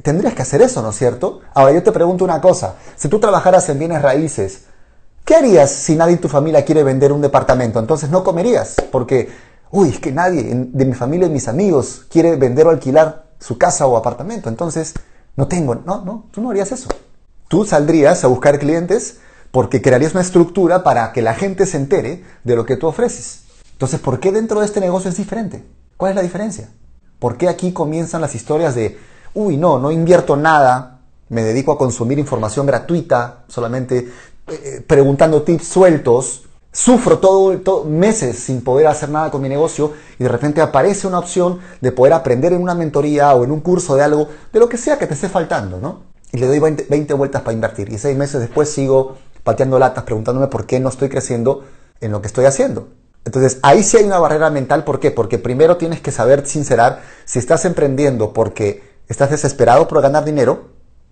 Tendrías 0.02 0.34
que 0.34 0.42
hacer 0.42 0.62
eso, 0.62 0.80
¿no 0.82 0.90
es 0.90 0.96
cierto? 0.96 1.40
Ahora 1.52 1.72
yo 1.72 1.82
te 1.82 1.92
pregunto 1.92 2.24
una 2.24 2.40
cosa, 2.40 2.76
si 2.96 3.08
tú 3.08 3.18
trabajaras 3.18 3.68
en 3.68 3.78
bienes 3.78 4.00
raíces, 4.00 4.62
¿qué 5.24 5.34
harías 5.34 5.70
si 5.70 5.96
nadie 5.96 6.14
en 6.14 6.20
tu 6.20 6.28
familia 6.28 6.64
quiere 6.64 6.82
vender 6.82 7.12
un 7.12 7.20
departamento? 7.20 7.78
Entonces 7.78 8.08
no 8.08 8.24
comerías, 8.24 8.76
porque 8.90 9.30
uy, 9.70 9.90
es 9.90 9.98
que 9.98 10.12
nadie 10.12 10.44
de 10.44 10.84
mi 10.84 10.94
familia 10.94 11.26
y 11.26 11.30
mis 11.30 11.48
amigos 11.48 12.06
quiere 12.08 12.36
vender 12.36 12.66
o 12.66 12.70
alquilar 12.70 13.26
su 13.38 13.58
casa 13.58 13.86
o 13.86 13.96
apartamento, 13.96 14.48
entonces 14.48 14.94
no 15.36 15.48
tengo, 15.48 15.74
no, 15.74 16.04
no, 16.04 16.26
tú 16.30 16.40
no 16.40 16.50
harías 16.50 16.72
eso. 16.72 16.88
Tú 17.48 17.64
saldrías 17.64 18.24
a 18.24 18.28
buscar 18.28 18.58
clientes 18.58 19.18
porque 19.50 19.80
crearías 19.80 20.12
una 20.12 20.22
estructura 20.22 20.82
para 20.82 21.12
que 21.12 21.22
la 21.22 21.34
gente 21.34 21.66
se 21.66 21.76
entere 21.76 22.24
de 22.44 22.56
lo 22.56 22.66
que 22.66 22.76
tú 22.76 22.86
ofreces. 22.86 23.42
Entonces, 23.72 24.00
¿por 24.00 24.20
qué 24.20 24.32
dentro 24.32 24.60
de 24.60 24.66
este 24.66 24.80
negocio 24.80 25.10
es 25.10 25.16
diferente? 25.16 25.64
¿Cuál 25.96 26.10
es 26.10 26.16
la 26.16 26.22
diferencia? 26.22 26.68
¿Por 27.26 27.38
qué 27.38 27.48
aquí 27.48 27.72
comienzan 27.72 28.20
las 28.20 28.36
historias 28.36 28.76
de, 28.76 29.00
uy, 29.34 29.56
no, 29.56 29.80
no 29.80 29.90
invierto 29.90 30.36
nada, 30.36 31.00
me 31.28 31.42
dedico 31.42 31.72
a 31.72 31.76
consumir 31.76 32.20
información 32.20 32.66
gratuita, 32.66 33.42
solamente 33.48 33.98
eh, 33.98 34.10
eh, 34.46 34.84
preguntando 34.86 35.42
tips 35.42 35.66
sueltos 35.66 36.44
Sufro 36.70 37.18
todo, 37.18 37.82
meses 37.82 38.38
sin 38.38 38.62
poder 38.62 38.86
hacer 38.86 39.08
nada 39.08 39.32
con 39.32 39.42
mi 39.42 39.48
negocio 39.48 39.94
y 40.20 40.22
de 40.22 40.28
repente 40.28 40.60
aparece 40.60 41.08
una 41.08 41.18
opción 41.18 41.58
de 41.80 41.90
poder 41.90 42.12
aprender 42.12 42.52
en 42.52 42.62
una 42.62 42.76
mentoría 42.76 43.34
o 43.34 43.42
en 43.42 43.50
un 43.50 43.58
curso 43.58 43.96
de 43.96 44.04
algo, 44.04 44.28
de 44.52 44.60
lo 44.60 44.68
que 44.68 44.76
sea 44.76 44.96
que 44.96 45.08
te 45.08 45.14
esté 45.14 45.28
faltando, 45.28 45.80
¿no? 45.80 46.02
Y 46.30 46.38
le 46.38 46.46
doy 46.46 46.60
20, 46.60 47.12
vueltas 47.14 47.42
para 47.42 47.54
invertir 47.54 47.92
y 47.92 47.98
seis 47.98 48.16
meses 48.16 48.38
después 48.40 48.70
sigo 48.70 49.16
pateando 49.42 49.80
latas 49.80 50.04
preguntándome 50.04 50.46
por 50.46 50.64
qué 50.64 50.78
no 50.78 50.90
estoy 50.90 51.08
creciendo 51.08 51.64
en 52.00 52.12
lo 52.12 52.20
que 52.20 52.28
estoy 52.28 52.44
haciendo. 52.44 52.86
Entonces, 53.26 53.58
ahí 53.62 53.82
sí 53.82 53.98
hay 53.98 54.04
una 54.04 54.20
barrera 54.20 54.48
mental. 54.50 54.84
¿Por 54.84 55.00
qué? 55.00 55.10
Porque 55.10 55.38
primero 55.38 55.76
tienes 55.76 56.00
que 56.00 56.12
saber 56.12 56.46
sincerar 56.46 57.02
si 57.26 57.38
estás 57.38 57.64
emprendiendo 57.64 58.32
porque 58.32 58.82
estás 59.08 59.30
desesperado 59.30 59.88
por 59.88 60.00
ganar 60.00 60.24
dinero, 60.24 60.68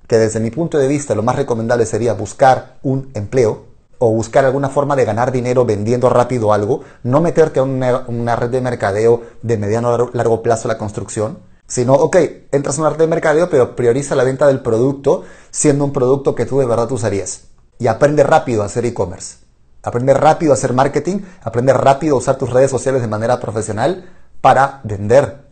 que 0.06 0.16
desde 0.16 0.40
mi 0.40 0.50
punto 0.50 0.78
de 0.78 0.88
vista 0.88 1.14
lo 1.14 1.22
más 1.22 1.37
recomendable 1.37 1.84
sería 1.84 2.14
buscar 2.14 2.78
un 2.82 3.11
empleo, 3.14 3.75
o 3.99 4.11
buscar 4.11 4.44
alguna 4.44 4.69
forma 4.69 4.96
de 4.96 5.05
ganar 5.05 5.32
dinero 5.32 5.64
vendiendo 5.64 6.08
rápido 6.08 6.52
algo, 6.52 6.82
no 7.02 7.20
meterte 7.20 7.61
a 7.61 7.62
una, 7.62 8.37
red 8.37 8.50
de 8.50 8.60
mercadeo 8.60 9.22
de 9.43 9.56
mediano 9.56 9.94
a 9.94 10.10
largo 10.12 10.43
plazo 10.43 10.69
la 10.69 10.78
construcción, 10.78 11.38
sino, 11.67 11.94
ok, 11.94 12.17
entras 12.52 12.78
a 12.78 12.82
una 12.82 12.90
red 12.90 12.99
de 12.99 13.06
mercadeo, 13.06 13.49
pero 13.49 13.75
prioriza 13.75 14.14
la 14.14 14.25
venta 14.25 14.46
del 14.46 14.60
producto 14.60 15.25
siendo 15.50 15.84
un 15.84 15.93
producto 15.93 16.34
que 16.34 16.46
tú 16.46 16.58
de 16.58 16.67
verdad 16.67 16.90
usarías. 16.93 17.44
Y 17.78 17.87
aprende 17.87 18.22
rápido 18.22 18.62
a 18.62 18.67
hacer 18.67 18.84
e-commerce. 18.84 19.44
Aprende 19.84 20.14
rápido 20.14 20.52
a 20.52 20.54
hacer 20.54 20.72
marketing, 20.72 21.20
aprende 21.42 21.72
rápido 21.72 22.16
a 22.16 22.19
usar 22.19 22.36
tus 22.36 22.50
redes 22.50 22.70
sociales 22.70 23.02
de 23.02 23.08
manera 23.08 23.38
profesional 23.38 24.10
para 24.40 24.81
vender 24.82 25.44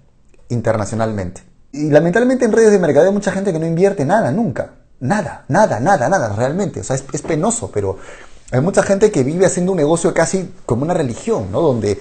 internacionalmente. 0.49 1.43
Y 1.73 1.91
lamentablemente 1.91 2.45
en 2.45 2.53
redes 2.53 2.73
de 2.73 2.79
mercadeo 2.79 3.09
hay 3.09 3.15
mucha 3.15 3.33
gente 3.33 3.53
que 3.53 3.59
no 3.59 3.67
invierte 3.67 4.05
nada, 4.05 4.31
nunca. 4.31 4.73
Nada, 5.01 5.45
nada, 5.49 5.81
nada, 5.81 6.09
nada, 6.09 6.35
realmente. 6.37 6.81
O 6.81 6.85
sea, 6.85 6.95
es, 6.95 7.23
penoso, 7.23 7.71
pero 7.73 7.99
hay 8.51 8.61
mucha 8.61 8.83
gente 8.83 9.11
que 9.11 9.25
vive 9.25 9.47
haciendo 9.47 9.73
un 9.73 9.79
negocio 9.79 10.15
casi 10.15 10.55
como 10.65 10.83
una 10.83 10.95
religión, 10.95 11.51
¿no? 11.51 11.61
Donde 11.61 12.01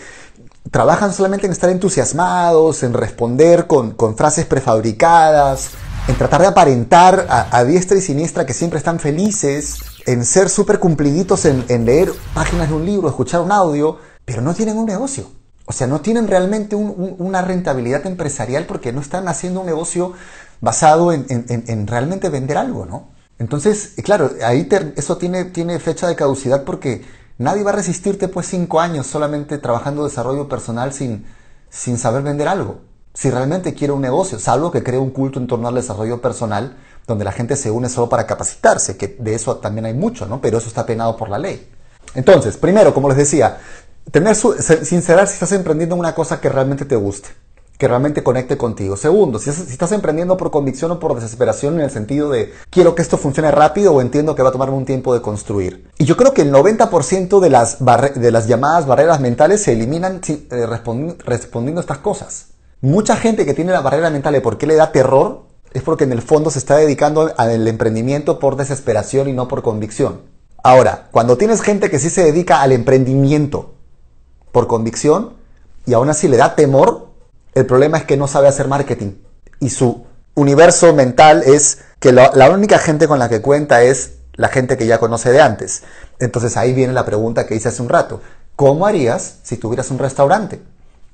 trabajan 0.70 1.12
solamente 1.12 1.48
en 1.48 1.52
estar 1.52 1.70
entusiasmados, 1.70 2.84
en 2.84 2.94
responder 2.94 3.66
con, 3.66 3.96
frases 4.16 4.46
prefabricadas, 4.46 5.72
en 6.08 6.16
tratar 6.16 6.42
de 6.42 6.48
aparentar 6.48 7.26
a, 7.28 7.64
diestra 7.64 7.98
y 7.98 8.02
siniestra 8.02 8.46
que 8.46 8.54
siempre 8.54 8.78
están 8.78 9.00
felices, 9.00 9.80
en 10.06 10.26
ser 10.26 10.50
súper 10.50 10.80
cumpliditos 10.80 11.46
en, 11.46 11.86
leer 11.86 12.12
páginas 12.34 12.70
de 12.70 12.76
un 12.76 12.86
libro, 12.86 13.08
escuchar 13.08 13.42
un 13.42 13.52
audio, 13.52 13.98
pero 14.26 14.42
no 14.42 14.54
tienen 14.54 14.78
un 14.78 14.86
negocio. 14.86 15.32
O 15.66 15.74
sea, 15.74 15.88
no 15.88 16.02
tienen 16.02 16.28
realmente 16.28 16.76
una 16.76 17.42
rentabilidad 17.42 18.06
empresarial 18.06 18.66
porque 18.66 18.92
no 18.92 19.00
están 19.00 19.28
haciendo 19.28 19.62
un 19.62 19.66
negocio 19.66 20.14
basado 20.60 21.14
en, 21.14 21.26
en 21.30 21.88
realmente 21.88 22.30
vender 22.30 22.58
algo, 22.58 22.86
¿no? 22.86 23.10
Entonces, 23.42 23.96
claro, 24.04 24.30
ahí 24.46 24.70
eso 24.98 25.18
tiene, 25.18 25.46
tiene 25.46 25.80
fecha 25.80 26.08
de 26.08 26.16
caducidad 26.16 26.64
porque 26.64 27.04
nadie 27.40 27.64
va 27.64 27.72
a 27.72 27.74
resistirte 27.74 28.28
pues 28.28 28.46
cinco 28.46 28.80
años 28.80 29.08
solamente 29.08 29.58
trabajando 29.58 30.04
desarrollo 30.04 30.48
personal 30.48 30.94
sin, 30.94 31.26
sin 31.68 31.98
saber 31.98 32.22
vender 32.22 32.48
algo. 32.48 32.82
Si 33.16 33.32
realmente 33.32 33.74
quiere 33.74 33.94
un 33.94 34.02
negocio, 34.02 34.38
salvo 34.38 34.70
que 34.70 34.84
cree 34.84 35.00
un 35.00 35.10
culto 35.10 35.40
en 35.40 35.48
torno 35.48 35.68
al 35.68 35.74
desarrollo 35.74 36.22
personal, 36.22 36.78
donde 37.08 37.26
la 37.26 37.32
gente 37.32 37.56
se 37.56 37.72
une 37.72 37.90
solo 37.90 38.10
para 38.10 38.26
capacitarse, 38.28 38.98
que 38.98 39.16
de 39.20 39.36
eso 39.36 39.58
también 39.58 39.86
hay 39.86 39.94
mucho, 39.94 40.26
¿no? 40.26 40.42
Pero 40.42 40.58
eso 40.58 40.68
está 40.68 40.86
penado 40.86 41.18
por 41.18 41.30
la 41.30 41.38
ley. 41.38 41.68
Entonces, 42.16 42.58
primero, 42.58 42.94
como 42.94 43.10
les 43.10 43.18
decía, 43.18 43.60
tener 44.12 44.36
sincerar 44.36 45.28
si 45.28 45.34
estás 45.34 45.52
emprendiendo 45.52 45.96
una 45.96 46.14
cosa 46.14 46.40
que 46.40 46.50
realmente 46.50 46.86
te 46.86 46.96
guste 46.96 47.30
que 47.82 47.88
realmente 47.88 48.22
conecte 48.22 48.58
contigo. 48.58 48.96
Segundo, 48.96 49.40
si, 49.40 49.50
estás 49.50 49.92
emprendiendo 49.92 50.38
por 50.38 50.52
convicción 50.52 50.92
o 50.92 51.00
por 51.00 51.16
desesperación 51.16 51.80
en 51.80 51.82
el 51.82 51.90
sentido 51.90 52.30
de 52.30 52.54
quiero 52.70 52.94
que 52.94 53.02
esto 53.02 53.18
funcione 53.18 53.50
rápido 53.50 53.92
o 53.92 54.02
entiendo 54.02 54.36
que 54.36 54.44
va 54.44 54.50
a 54.50 54.52
tomarme 54.52 54.78
un 54.78 54.86
tiempo 54.86 55.16
de 55.16 55.24
construir. 55.24 55.90
Y 55.98 56.06
yo 56.06 56.16
creo 56.16 56.32
que 56.32 56.44
el 56.44 56.54
90% 56.54 57.40
de 57.40 57.50
las, 57.50 57.80
de 57.80 58.32
las 58.32 58.48
llamadas 58.48 58.86
barreras 58.86 59.20
mentales 59.20 59.64
se 59.64 59.72
eliminan 59.72 60.22
eh, 60.28 60.68
respondiendo 60.68 61.80
a 61.80 61.82
estas 61.82 61.98
cosas. 61.98 62.50
Mucha 62.82 63.16
gente 63.16 63.48
que 63.48 63.56
tiene 63.56 63.72
la 63.72 63.82
barrera 63.82 64.12
mental 64.12 64.34
de 64.34 64.42
por 64.42 64.60
qué 64.60 64.68
le 64.68 64.76
da 64.76 64.92
terror 64.92 65.48
es 65.74 65.84
porque 65.84 66.04
en 66.04 66.12
el 66.12 66.22
fondo 66.22 66.52
se 66.52 66.60
está 66.60 66.78
dedicando 66.78 67.34
al 67.38 67.68
emprendimiento 67.68 68.40
por 68.40 68.56
desesperación 68.56 69.30
y 69.30 69.34
no 69.34 69.48
por 69.48 69.62
convicción. 69.62 70.22
Ahora, 70.64 71.08
cuando 71.12 71.38
tienes 71.38 71.62
gente 71.62 71.90
que 71.90 72.00
sí 72.00 72.10
se 72.10 72.24
dedica 72.24 72.62
al 72.62 72.72
emprendimiento 72.72 73.74
por 74.52 74.68
convicción 74.68 75.34
y 75.86 75.94
aún 75.94 76.10
así 76.10 76.28
le 76.28 76.38
da 76.38 76.56
temor, 76.56 77.08
el 77.54 77.66
problema 77.66 77.98
es 77.98 78.06
que 78.06 78.18
no 78.18 78.28
sabe 78.28 78.48
hacer 78.48 78.68
marketing 78.68 79.14
y 79.60 79.70
su 79.70 80.06
universo 80.36 80.94
mental 80.94 81.44
es 81.46 81.80
que 82.00 82.12
la, 82.12 82.50
única 82.50 82.80
gente 82.80 83.08
con 83.08 83.20
la 83.20 83.30
que 83.30 83.42
cuenta 83.42 83.84
es 83.84 84.14
la 84.34 84.50
gente 84.50 84.78
que 84.78 84.88
ya 84.88 85.00
conoce 85.00 85.32
de 85.32 85.42
antes. 85.42 85.84
Entonces 86.20 86.58
ahí 86.58 86.74
viene 86.74 86.94
la 86.94 87.06
pregunta 87.06 87.46
que 87.46 87.56
hice 87.56 87.70
hace 87.70 87.82
un 87.82 87.90
rato. 87.90 88.22
¿Cómo 88.56 88.86
harías 88.86 89.38
si 89.44 89.58
tuvieras 89.58 89.92
un 89.92 90.00
restaurante? 90.00 90.62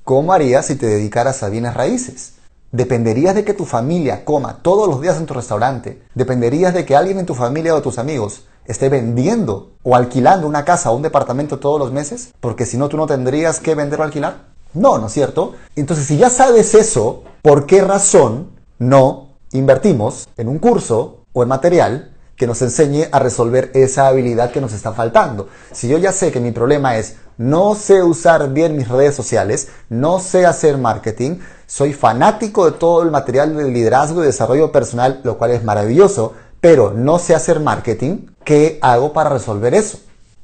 ¿Cómo 0.04 0.32
harías 0.32 0.66
si 0.66 0.76
te 0.76 0.86
dedicaras 0.86 1.42
a 1.42 1.48
bienes 1.48 1.74
raíces? 1.74 2.34
¿Dependerías 2.70 3.34
de 3.34 3.44
que 3.44 3.54
tu 3.54 3.64
familia 3.64 4.26
coma 4.26 4.58
todos 4.60 4.86
los 4.88 5.00
días 5.00 5.16
en 5.16 5.24
tu 5.24 5.32
restaurante? 5.32 6.02
¿Dependerías 6.14 6.74
de 6.74 6.84
que 6.84 6.94
alguien 6.94 7.18
en 7.18 7.24
tu 7.24 7.34
familia 7.34 7.74
o 7.74 7.80
tus 7.80 7.98
amigos 7.98 8.44
esté 8.66 8.90
vendiendo 8.90 9.72
o 9.82 9.96
alquilando 9.96 10.46
una 10.46 10.66
casa 10.66 10.90
o 10.90 10.96
un 10.96 11.00
departamento 11.00 11.58
todos 11.58 11.78
los 11.78 11.92
meses? 11.92 12.34
Porque 12.40 12.66
si 12.66 12.76
no, 12.76 12.90
tú 12.90 12.98
no 12.98 13.06
tendrías 13.06 13.60
que 13.60 13.74
vender 13.74 14.00
o 14.00 14.02
alquilar. 14.02 14.48
No, 14.74 14.98
¿no 14.98 15.06
es 15.06 15.12
cierto? 15.14 15.54
Entonces, 15.76 16.04
si 16.06 16.18
ya 16.18 16.28
sabes 16.28 16.74
eso, 16.74 17.22
¿por 17.40 17.64
qué 17.64 17.80
razón 17.80 18.50
no 18.78 19.28
invertimos 19.52 20.28
en 20.36 20.48
un 20.48 20.58
curso 20.58 21.24
o 21.32 21.42
en 21.42 21.48
material 21.48 22.17
que 22.38 22.46
nos 22.46 22.62
enseñe 22.62 23.08
a 23.10 23.18
resolver 23.18 23.70
esa 23.74 24.06
habilidad 24.06 24.50
que 24.52 24.60
nos 24.60 24.72
está 24.72 24.92
faltando? 24.92 25.48
Si 25.72 25.88
yo 25.88 25.98
ya 25.98 26.12
sé 26.12 26.30
que 26.32 26.40
mi 26.40 26.52
problema 26.52 26.96
es 26.96 27.16
no 27.36 27.74
sé 27.74 28.02
usar 28.02 28.50
bien 28.52 28.76
mis 28.76 28.88
redes 28.88 29.14
sociales, 29.14 29.68
no 29.88 30.20
sé 30.20 30.46
hacer 30.46 30.78
marketing, 30.78 31.38
soy 31.66 31.92
fanático 31.92 32.70
de 32.70 32.78
todo 32.78 33.02
el 33.02 33.10
material 33.10 33.56
de 33.56 33.70
liderazgo 33.70 34.22
y 34.22 34.26
desarrollo 34.26 34.72
personal, 34.72 35.20
lo 35.22 35.38
cual 35.38 35.50
es 35.50 35.62
maravilloso, 35.62 36.34
pero 36.60 36.92
no 36.92 37.18
sé 37.18 37.34
hacer 37.34 37.60
marketing, 37.60 38.26
¿qué 38.44 38.78
hago 38.80 39.12
para 39.12 39.30
resolver 39.30 39.74
eso? 39.74 39.98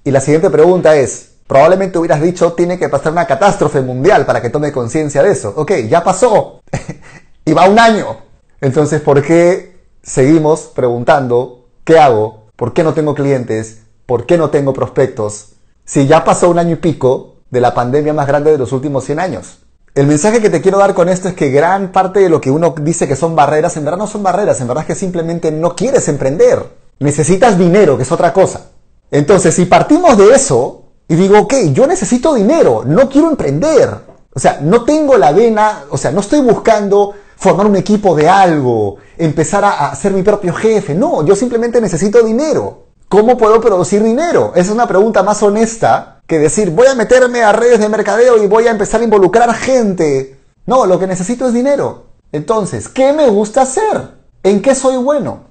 Y 0.05 0.11
la 0.11 0.21
siguiente 0.21 0.51
pregunta 0.51 0.95
es, 0.97 1.31
probablemente 1.47 1.99
hubieras 1.99 2.21
dicho, 2.21 2.53
tiene 2.53 2.79
que 2.79 2.89
pasar 2.89 3.13
una 3.13 3.27
catástrofe 3.27 3.81
mundial 3.81 4.27
para 4.27 4.41
que 4.41 4.51
tome 4.51 4.71
conciencia 4.71 5.23
de 5.23 5.33
eso. 5.33 5.53
Ok, 5.57 5.73
ya 5.89 6.05
pasó. 6.05 6.61
y 7.45 7.53
va 7.53 7.69
un 7.69 7.79
año. 7.79 8.19
Entonces, 8.61 9.01
¿por 9.01 9.23
qué 9.23 9.75
seguimos 10.03 10.71
preguntando, 10.75 11.64
¿qué 11.85 11.99
hago? 11.99 12.45
¿Por 12.57 12.73
qué 12.73 12.83
no 12.83 12.95
tengo 12.95 13.15
clientes? 13.15 13.83
¿Por 14.07 14.27
qué 14.27 14.37
no 14.37 14.51
tengo 14.51 14.73
prospectos? 14.73 15.53
Si 15.85 16.07
ya 16.07 16.25
pasó 16.25 16.51
un 16.51 16.59
año 16.59 16.73
y 16.73 16.77
pico 16.77 17.37
de 17.51 17.61
la 17.61 17.75
pandemia 17.75 18.13
más 18.13 18.27
grande 18.27 18.51
de 18.51 18.59
los 18.59 18.73
últimos 18.73 19.05
100 19.05 19.21
años. 19.21 19.59
El 19.95 20.09
mensaje 20.09 20.41
que 20.41 20.51
te 20.51 20.61
quiero 20.61 20.79
dar 20.79 20.95
con 20.95 21.09
esto 21.09 21.29
es 21.29 21.35
que 21.35 21.51
gran 21.51 21.93
parte 21.93 22.19
de 22.21 22.29
lo 22.29 22.41
que 22.41 22.51
uno 22.51 22.75
dice 22.81 23.07
que 23.07 23.15
son 23.15 23.37
barreras, 23.37 23.77
en 23.77 23.85
verdad 23.85 23.99
no 23.99 24.09
son 24.09 24.25
barreras, 24.25 24.61
en 24.61 24.67
verdad 24.67 24.83
es 24.83 24.89
que 24.89 24.95
simplemente 24.97 25.53
no 25.53 25.77
quieres 25.77 26.09
emprender. 26.09 26.69
Necesitas 26.99 27.57
dinero, 27.57 27.97
que 27.97 28.03
es 28.03 28.11
otra 28.11 28.33
cosa. 28.33 28.71
Entonces, 29.11 29.55
si 29.55 29.67
partimos 29.67 30.19
de 30.19 30.35
eso 30.35 30.87
y 31.07 31.15
digo, 31.15 31.39
ok, 31.39 31.55
yo 31.73 31.87
necesito 31.87 32.35
dinero, 32.35 32.83
no 32.85 33.09
quiero 33.09 33.31
emprender. 33.31 33.91
O 34.35 34.41
sea, 34.41 34.59
no 34.61 34.83
tengo 34.83 35.17
la 35.17 35.31
vena, 35.31 35.85
o 35.91 35.97
sea, 35.97 36.11
no 36.11 36.21
estoy 36.21 36.41
buscando 36.41 37.15
formar 37.37 37.67
un 37.67 37.77
equipo 37.77 38.15
de 38.15 38.29
algo, 38.29 38.97
empezar 39.19 39.65
a, 39.65 39.95
ser 39.95 40.13
mi 40.13 40.23
propio 40.23 40.53
jefe. 40.55 40.95
No, 40.95 41.25
yo 41.25 41.37
simplemente 41.37 41.81
necesito 41.81 42.23
dinero. 42.23 42.85
¿Cómo 43.09 43.37
puedo 43.37 43.61
producir 43.61 44.03
dinero? 44.03 44.53
Esa 44.55 44.69
es 44.69 44.71
una 44.71 44.89
pregunta 44.89 45.23
más 45.23 45.43
honesta 45.43 46.21
que 46.27 46.39
decir, 46.39 46.71
voy 46.71 46.87
a 46.87 46.95
meterme 46.95 47.43
a 47.43 47.53
redes 47.53 47.79
de 47.79 47.89
mercadeo 47.89 48.43
y 48.43 48.47
voy 48.47 48.67
a 48.67 48.71
empezar 48.71 49.01
a 49.01 49.05
involucrar 49.05 49.53
gente. 49.55 50.39
No, 50.67 50.87
lo 50.87 50.99
que 50.99 51.07
necesito 51.07 51.47
es 51.47 51.53
dinero. 51.53 52.07
Entonces, 52.33 52.89
¿qué 52.89 53.13
me 53.13 53.29
gusta 53.29 53.63
hacer? 53.63 54.15
¿En 54.43 54.63
qué 54.63 54.75
soy 54.75 54.97
bueno? 54.97 55.45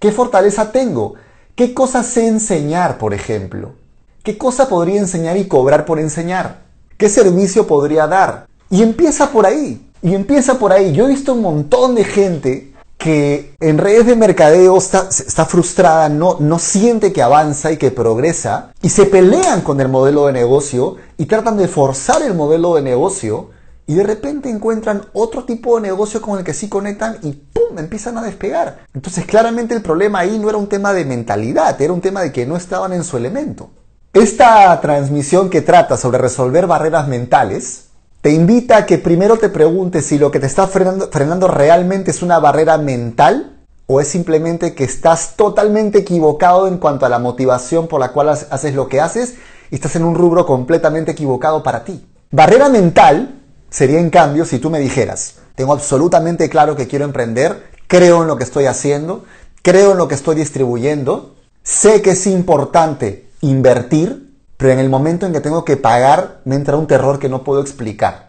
¿Qué 0.00 0.10
fortaleza 0.10 0.72
tengo? 0.72 1.14
¿Qué 1.54 1.72
cosas 1.72 2.06
sé 2.06 2.26
enseñar, 2.26 2.98
por 2.98 3.14
ejemplo? 3.14 3.74
¿Qué 4.22 4.36
cosa 4.36 4.68
podría 4.68 4.98
enseñar 4.98 5.36
y 5.36 5.46
cobrar 5.46 5.84
por 5.84 6.00
enseñar? 6.00 6.64
¿Qué 6.98 7.08
servicio 7.08 7.66
podría 7.66 8.06
dar? 8.06 8.46
Y 8.70 8.82
empieza 8.82 9.30
por 9.30 9.46
ahí. 9.46 9.85
Y 10.02 10.14
empieza 10.14 10.58
por 10.58 10.72
ahí. 10.72 10.92
Yo 10.92 11.06
he 11.06 11.08
visto 11.08 11.32
un 11.32 11.42
montón 11.42 11.94
de 11.94 12.04
gente 12.04 12.72
que 12.98 13.54
en 13.60 13.78
redes 13.78 14.06
de 14.06 14.16
mercadeo 14.16 14.78
está, 14.78 15.44
frustrada, 15.44 16.08
no, 16.08 16.38
no 16.40 16.58
siente 16.58 17.12
que 17.12 17.22
avanza 17.22 17.70
y 17.70 17.76
que 17.76 17.90
progresa, 17.90 18.72
y 18.82 18.88
se 18.88 19.06
pelean 19.06 19.60
con 19.60 19.80
el 19.80 19.88
modelo 19.88 20.26
de 20.26 20.32
negocio 20.32 20.96
y 21.18 21.26
tratan 21.26 21.56
de 21.56 21.68
forzar 21.68 22.22
el 22.22 22.34
modelo 22.34 22.74
de 22.74 22.82
negocio, 22.82 23.50
y 23.86 23.94
de 23.94 24.02
repente 24.02 24.50
encuentran 24.50 25.06
otro 25.12 25.44
tipo 25.44 25.76
de 25.76 25.82
negocio 25.82 26.20
con 26.20 26.38
el 26.38 26.44
que 26.44 26.54
sí 26.54 26.68
conectan 26.68 27.18
y 27.22 27.32
¡pum! 27.32 27.78
empiezan 27.78 28.18
a 28.18 28.22
despegar. 28.22 28.84
Entonces 28.92 29.24
claramente 29.26 29.74
el 29.74 29.82
problema 29.82 30.20
ahí 30.20 30.38
no 30.38 30.48
era 30.48 30.58
un 30.58 30.68
tema 30.68 30.92
de 30.92 31.04
mentalidad, 31.04 31.80
era 31.80 31.92
un 31.92 32.00
tema 32.00 32.22
de 32.22 32.32
que 32.32 32.46
no 32.46 32.56
estaban 32.56 32.92
en 32.92 33.04
su 33.04 33.16
elemento. 33.16 33.70
Esta 34.12 34.80
transmisión 34.80 35.50
que 35.50 35.60
trata 35.60 35.96
sobre 35.96 36.18
resolver 36.18 36.66
barreras 36.66 37.06
mentales, 37.06 37.85
te 38.26 38.32
invita 38.32 38.78
a 38.78 38.86
que 38.86 38.98
primero 38.98 39.38
te 39.38 39.50
preguntes 39.50 40.06
si 40.06 40.18
lo 40.18 40.32
que 40.32 40.40
te 40.40 40.46
está 40.46 40.66
frenando, 40.66 41.46
realmente 41.46 42.10
es 42.10 42.22
una 42.22 42.40
barrera 42.40 42.76
mental 42.76 43.56
o 43.86 44.00
es 44.00 44.08
simplemente 44.08 44.74
que 44.74 44.82
estás 44.82 45.36
totalmente 45.36 45.98
equivocado 45.98 46.66
en 46.66 46.78
cuanto 46.78 47.06
a 47.06 47.08
la 47.08 47.20
motivación 47.20 47.86
por 47.86 48.00
la 48.00 48.10
cual 48.10 48.30
haces 48.30 48.74
lo 48.74 48.88
que 48.88 49.00
haces 49.00 49.36
y 49.70 49.76
estás 49.76 49.94
en 49.94 50.02
un 50.02 50.16
rubro 50.16 50.44
completamente 50.44 51.12
equivocado 51.12 51.62
para 51.62 51.84
ti. 51.84 52.04
Barrera 52.32 52.68
mental 52.68 53.42
sería 53.70 54.00
en 54.00 54.10
cambio 54.10 54.44
si 54.44 54.58
tú 54.58 54.70
me 54.70 54.80
dijeras, 54.80 55.36
tengo 55.54 55.72
absolutamente 55.72 56.48
claro 56.48 56.74
que 56.74 56.88
quiero 56.88 57.04
emprender, 57.04 57.62
creo 57.86 58.22
en 58.22 58.26
lo 58.26 58.36
que 58.36 58.42
estoy 58.42 58.64
haciendo, 58.64 59.24
creo 59.62 59.92
en 59.92 59.98
lo 59.98 60.08
que 60.08 60.16
estoy 60.16 60.34
distribuyendo, 60.34 61.36
sé 61.62 62.02
que 62.02 62.10
es 62.10 62.26
importante 62.26 63.28
invertir, 63.40 64.25
pero 64.56 64.72
en 64.72 64.78
el 64.78 64.88
momento 64.88 65.26
en 65.26 65.32
que 65.32 65.40
tengo 65.40 65.64
que 65.64 65.76
pagar 65.76 66.40
me 66.44 66.54
entra 66.54 66.76
un 66.76 66.86
terror 66.86 67.18
que 67.18 67.28
no 67.28 67.44
puedo 67.44 67.60
explicar. 67.60 68.26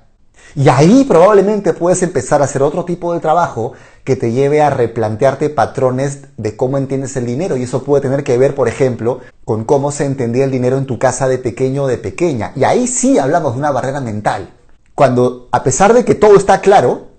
Y 0.55 0.69
ahí 0.69 1.03
probablemente 1.03 1.74
puedes 1.74 2.01
empezar 2.01 2.41
a 2.41 2.46
hacer 2.46 2.63
otro 2.63 2.84
tipo 2.84 3.13
de 3.13 3.19
trabajo 3.19 3.74
que 4.03 4.15
te 4.15 4.31
lleve 4.31 4.62
a 4.62 4.69
replantearte 4.69 5.50
patrones 5.50 6.22
de 6.38 6.55
cómo 6.55 6.77
entiendes 6.77 7.15
el 7.15 7.25
dinero. 7.25 7.57
Y 7.57 7.63
eso 7.63 7.84
puede 7.84 8.01
tener 8.01 8.24
que 8.24 8.38
ver, 8.38 8.55
por 8.55 8.67
ejemplo, 8.67 9.19
con 9.46 9.65
cómo 9.65 9.91
se 9.91 10.05
entendía 10.05 10.46
el 10.46 10.51
dinero 10.51 10.77
en 10.77 10.86
tu 10.86 10.98
casa 10.98 11.27
de 11.27 11.38
pequeño 11.38 11.84
o 11.84 11.88
de 11.88 11.98
pequeña. 11.98 12.53
Y 12.55 12.63
ahí 12.63 12.88
sí 12.88 13.19
hablamos 13.19 13.53
de 13.53 13.60
una 13.60 13.72
barrera 13.72 14.01
mental. 14.01 14.50
Cuando, 14.96 15.48
a 15.51 15.62
pesar 15.62 15.93
de 15.93 16.03
que 16.03 16.15
todo 16.15 16.36
está 16.36 16.60
claro, 16.60 17.10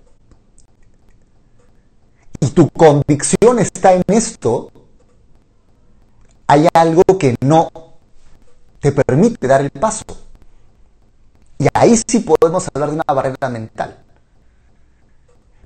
y 2.40 2.48
tu 2.48 2.68
convicción 2.70 3.58
está 3.58 3.92
en 3.92 4.02
esto, 4.08 4.72
hay 6.46 6.66
algo 6.72 7.02
que 7.18 7.36
no 7.40 7.70
te 8.80 8.92
permite 8.92 9.46
dar 9.46 9.60
el 9.60 9.70
paso. 9.70 10.04
Y 11.58 11.66
ahí 11.74 11.96
sí 12.06 12.20
podemos 12.20 12.68
hablar 12.72 12.90
de 12.90 12.94
una 12.96 13.14
barrera 13.14 13.48
mental. 13.48 13.98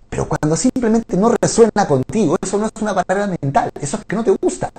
Pero 0.08 0.28
cuando 0.28 0.56
simplemente 0.56 1.16
no 1.16 1.34
resuena 1.40 1.86
contigo, 1.86 2.36
eso 2.40 2.58
no 2.58 2.66
es 2.66 2.72
una 2.80 2.92
barrera 2.92 3.26
mental, 3.26 3.70
eso 3.80 3.96
es 3.96 4.04
que 4.04 4.16
no 4.16 4.24
te 4.24 4.30
gusta. 4.30 4.70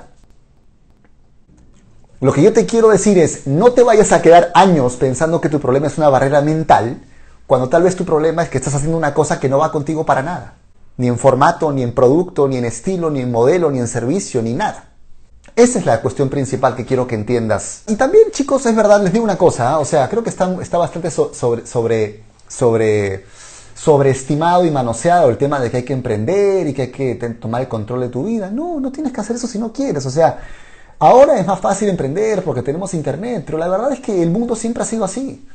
Lo 2.19 2.31
que 2.31 2.41
yo 2.41 2.53
te 2.53 2.65
quiero 2.65 2.89
decir 2.89 3.17
es, 3.17 3.47
no 3.47 3.73
te 3.73 3.83
vayas 3.83 4.11
a 4.11 4.21
quedar 4.21 4.51
años 4.53 4.95
pensando 4.95 5.41
que 5.41 5.49
tu 5.49 5.59
problema 5.59 5.87
es 5.87 5.97
una 5.97 6.09
barrera 6.09 6.41
mental, 6.41 7.01
cuando 7.47 7.67
tal 7.67 7.83
vez 7.83 7.95
tu 7.95 8.05
problema 8.05 8.43
es 8.43 8.49
que 8.49 8.57
estás 8.57 8.75
haciendo 8.75 8.97
una 8.97 9.13
cosa 9.13 9.39
que 9.39 9.49
no 9.49 9.57
va 9.57 9.71
contigo 9.71 10.05
para 10.05 10.23
nada. 10.23 10.55
Ni 10.97 11.07
en 11.07 11.17
formato, 11.17 11.71
ni 11.71 11.83
en 11.83 11.93
producto, 11.93 12.47
ni 12.47 12.57
en 12.57 12.65
estilo, 12.65 13.09
ni 13.09 13.21
en 13.21 13.31
modelo, 13.31 13.71
ni 13.71 13.79
en 13.79 13.87
servicio, 13.87 14.41
ni 14.41 14.53
nada. 14.53 14.92
Esa 15.55 15.77
es 15.77 15.85
la 15.85 16.01
cuestión 16.01 16.29
principal 16.29 16.75
que 16.75 16.83
quiero 16.83 17.05
que 17.05 17.13
entiendas. 17.13 17.83
Y 17.87 17.95
también, 17.95 18.31
chicos, 18.31 18.65
es 18.65 18.75
verdad, 18.75 19.03
les 19.03 19.13
digo 19.13 19.23
una 19.23 19.37
cosa, 19.37 19.73
¿ah? 19.73 19.79
o 19.79 19.85
sea, 19.85 20.09
creo 20.09 20.23
que 20.23 20.31
está, 20.31 20.51
está 20.59 20.79
bastante 20.79 21.11
sobre, 21.11 21.67
sobre, 21.67 22.23
sobre, 22.47 23.25
sobreestimado 23.75 24.65
y 24.65 24.71
manoseado 24.71 25.29
el 25.29 25.37
tema 25.37 25.59
de 25.59 25.69
que 25.69 25.77
hay 25.77 25.83
que 25.83 25.93
emprender 25.93 26.65
y 26.67 26.73
que 26.73 26.81
hay 26.83 26.91
que 26.91 27.15
tomar 27.39 27.61
el 27.61 27.67
control 27.67 28.01
de 28.01 28.09
tu 28.09 28.23
vida. 28.23 28.49
No, 28.49 28.79
no 28.79 28.91
tienes 28.91 29.13
que 29.13 29.21
hacer 29.21 29.35
eso 29.35 29.45
si 29.45 29.59
no 29.59 29.71
quieres. 29.71 30.03
O 30.07 30.09
sea, 30.09 30.39
ahora 30.97 31.37
es 31.37 31.45
más 31.45 31.59
fácil 31.59 31.87
emprender 31.89 32.43
porque 32.43 32.63
tenemos 32.63 32.95
internet, 32.95 33.43
pero 33.45 33.59
la 33.59 33.67
verdad 33.67 33.93
es 33.93 33.99
que 33.99 34.23
el 34.23 34.31
mundo 34.31 34.55
siempre 34.55 34.81
ha 34.81 34.87
sido 34.87 35.05
así. 35.05 35.47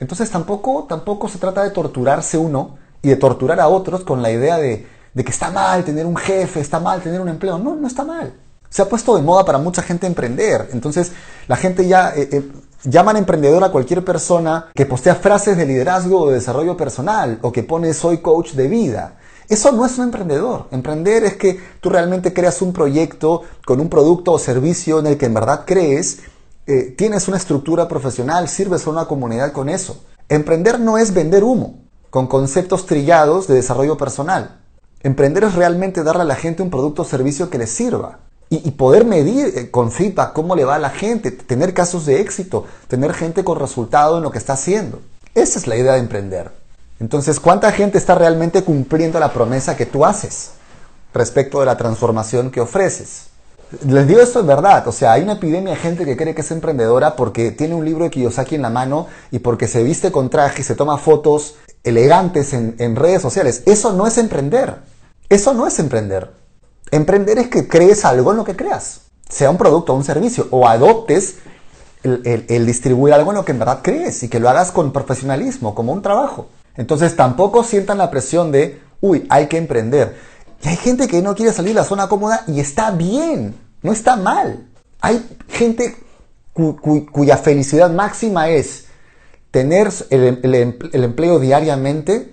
Entonces 0.00 0.30
tampoco, 0.30 0.84
tampoco 0.86 1.28
se 1.28 1.38
trata 1.38 1.62
de 1.62 1.70
torturarse 1.70 2.36
uno 2.36 2.76
y 3.00 3.08
de 3.08 3.16
torturar 3.16 3.58
a 3.60 3.68
otros 3.68 4.04
con 4.04 4.20
la 4.20 4.30
idea 4.30 4.58
de, 4.58 4.86
de 5.14 5.24
que 5.24 5.30
está 5.30 5.50
mal 5.50 5.82
tener 5.82 6.04
un 6.04 6.16
jefe, 6.16 6.60
está 6.60 6.78
mal 6.78 7.00
tener 7.00 7.22
un 7.22 7.30
empleo. 7.30 7.58
No, 7.58 7.74
no 7.74 7.86
está 7.86 8.04
mal. 8.04 8.34
Se 8.76 8.82
ha 8.82 8.90
puesto 8.90 9.16
de 9.16 9.22
moda 9.22 9.42
para 9.46 9.56
mucha 9.56 9.80
gente 9.80 10.06
emprender. 10.06 10.68
Entonces, 10.70 11.12
la 11.48 11.56
gente 11.56 11.88
ya 11.88 12.10
eh, 12.14 12.28
eh, 12.30 12.52
llaman 12.84 13.16
emprendedor 13.16 13.64
a 13.64 13.72
cualquier 13.72 14.04
persona 14.04 14.66
que 14.74 14.84
postea 14.84 15.14
frases 15.14 15.56
de 15.56 15.64
liderazgo 15.64 16.20
o 16.20 16.28
de 16.28 16.34
desarrollo 16.34 16.76
personal 16.76 17.38
o 17.40 17.50
que 17.50 17.62
pone 17.62 17.94
soy 17.94 18.18
coach 18.18 18.52
de 18.52 18.68
vida. 18.68 19.16
Eso 19.48 19.72
no 19.72 19.86
es 19.86 19.96
un 19.96 20.04
emprendedor. 20.04 20.66
Emprender 20.72 21.24
es 21.24 21.38
que 21.38 21.58
tú 21.80 21.88
realmente 21.88 22.34
creas 22.34 22.60
un 22.60 22.74
proyecto 22.74 23.44
con 23.64 23.80
un 23.80 23.88
producto 23.88 24.32
o 24.32 24.38
servicio 24.38 24.98
en 24.98 25.06
el 25.06 25.16
que 25.16 25.24
en 25.24 25.32
verdad 25.32 25.62
crees, 25.64 26.18
eh, 26.66 26.94
tienes 26.98 27.28
una 27.28 27.38
estructura 27.38 27.88
profesional, 27.88 28.46
sirves 28.46 28.86
a 28.86 28.90
una 28.90 29.06
comunidad 29.06 29.52
con 29.52 29.70
eso. 29.70 30.04
Emprender 30.28 30.80
no 30.80 30.98
es 30.98 31.14
vender 31.14 31.44
humo 31.44 31.78
con 32.10 32.26
conceptos 32.26 32.84
trillados 32.84 33.46
de 33.46 33.54
desarrollo 33.54 33.96
personal. 33.96 34.60
Emprender 35.02 35.44
es 35.44 35.54
realmente 35.54 36.02
darle 36.02 36.24
a 36.24 36.26
la 36.26 36.36
gente 36.36 36.62
un 36.62 36.68
producto 36.68 37.00
o 37.00 37.04
servicio 37.06 37.48
que 37.48 37.56
les 37.56 37.70
sirva 37.70 38.25
y, 38.48 38.70
poder 38.72 39.04
medir 39.04 39.52
eh, 39.56 39.70
con 39.70 39.90
feedback 39.90 40.32
cómo 40.32 40.54
le 40.54 40.64
va 40.64 40.76
a 40.76 40.78
la 40.78 40.90
gente, 40.90 41.30
tener 41.30 41.74
casos 41.74 42.06
de 42.06 42.20
éxito, 42.20 42.64
tener 42.88 43.12
gente 43.12 43.42
con 43.42 43.58
resultado 43.58 44.18
en 44.18 44.22
lo 44.22 44.30
que 44.30 44.38
está 44.38 44.52
haciendo. 44.52 45.00
Esa 45.34 45.58
es 45.58 45.66
la 45.66 45.76
idea 45.76 45.94
de 45.94 45.98
emprender. 45.98 46.52
Entonces, 47.00 47.40
¿cuánta 47.40 47.72
gente 47.72 47.98
está 47.98 48.14
realmente 48.14 48.62
cumpliendo 48.62 49.18
la 49.18 49.32
promesa 49.32 49.76
que 49.76 49.84
tú 49.84 50.04
haces 50.04 50.52
respecto 51.12 51.60
de 51.60 51.66
la 51.66 51.76
transformación 51.76 52.50
que 52.50 52.60
ofreces? 52.60 53.26
Les 53.84 54.06
digo 54.06 54.20
esto 54.20 54.40
es 54.40 54.46
verdad, 54.46 54.86
o 54.86 54.92
sea, 54.92 55.12
hay 55.12 55.22
una 55.22 55.34
epidemia 55.34 55.72
de 55.72 55.80
gente 55.80 56.04
que 56.04 56.16
cree 56.16 56.36
que 56.36 56.42
es 56.42 56.50
emprendedora 56.52 57.16
porque 57.16 57.50
tiene 57.50 57.74
un 57.74 57.84
libro 57.84 58.04
de 58.04 58.10
Kiyosaki 58.10 58.54
en 58.54 58.62
la 58.62 58.70
mano 58.70 59.08
y 59.32 59.40
porque 59.40 59.66
se 59.66 59.82
viste 59.82 60.12
con 60.12 60.30
traje 60.30 60.60
y 60.60 60.64
se 60.64 60.76
toma 60.76 60.98
fotos 60.98 61.56
elegantes 61.82 62.52
en, 62.52 62.76
en 62.78 62.94
redes 62.94 63.22
sociales. 63.22 63.64
Eso 63.66 63.92
no 63.92 64.06
es 64.06 64.18
emprender. 64.18 64.76
Eso 65.28 65.52
no 65.52 65.66
es 65.66 65.80
emprender. 65.80 66.30
Emprender 66.90 67.38
es 67.38 67.48
que 67.48 67.66
crees 67.66 68.04
algo 68.04 68.30
en 68.30 68.36
lo 68.36 68.44
que 68.44 68.56
creas, 68.56 69.02
sea 69.28 69.50
un 69.50 69.58
producto 69.58 69.92
o 69.92 69.96
un 69.96 70.04
servicio, 70.04 70.46
o 70.50 70.68
adoptes 70.68 71.36
el, 72.02 72.66
distribuir 72.66 73.14
algo 73.14 73.32
en 73.32 73.36
lo 73.36 73.44
que 73.44 73.52
en 73.52 73.58
verdad 73.58 73.80
crees 73.82 74.22
y 74.22 74.28
que 74.28 74.38
lo 74.38 74.48
hagas 74.48 74.70
con 74.70 74.92
profesionalismo, 74.92 75.74
como 75.74 75.92
un 75.92 76.02
trabajo. 76.02 76.48
Entonces 76.76 77.16
tampoco 77.16 77.64
sientan 77.64 77.98
la 77.98 78.10
presión 78.10 78.52
de, 78.52 78.80
uy, 79.00 79.26
hay 79.28 79.46
que 79.46 79.56
emprender. 79.56 80.16
Y 80.62 80.68
hay 80.68 80.76
gente 80.76 81.08
que 81.08 81.22
no 81.22 81.34
quiere 81.34 81.52
salir 81.52 81.70
de 81.70 81.80
la 81.80 81.84
zona 81.84 82.08
cómoda 82.08 82.44
y 82.46 82.60
está 82.60 82.90
bien, 82.92 83.56
no 83.82 83.92
está 83.92 84.16
mal. 84.16 84.68
Hay 85.00 85.26
gente 85.48 85.96
cuya 86.52 87.36
felicidad 87.36 87.90
máxima 87.90 88.48
es 88.48 88.86
tener 89.50 89.90
el 90.10 91.04
empleo 91.04 91.38
diariamente, 91.38 92.32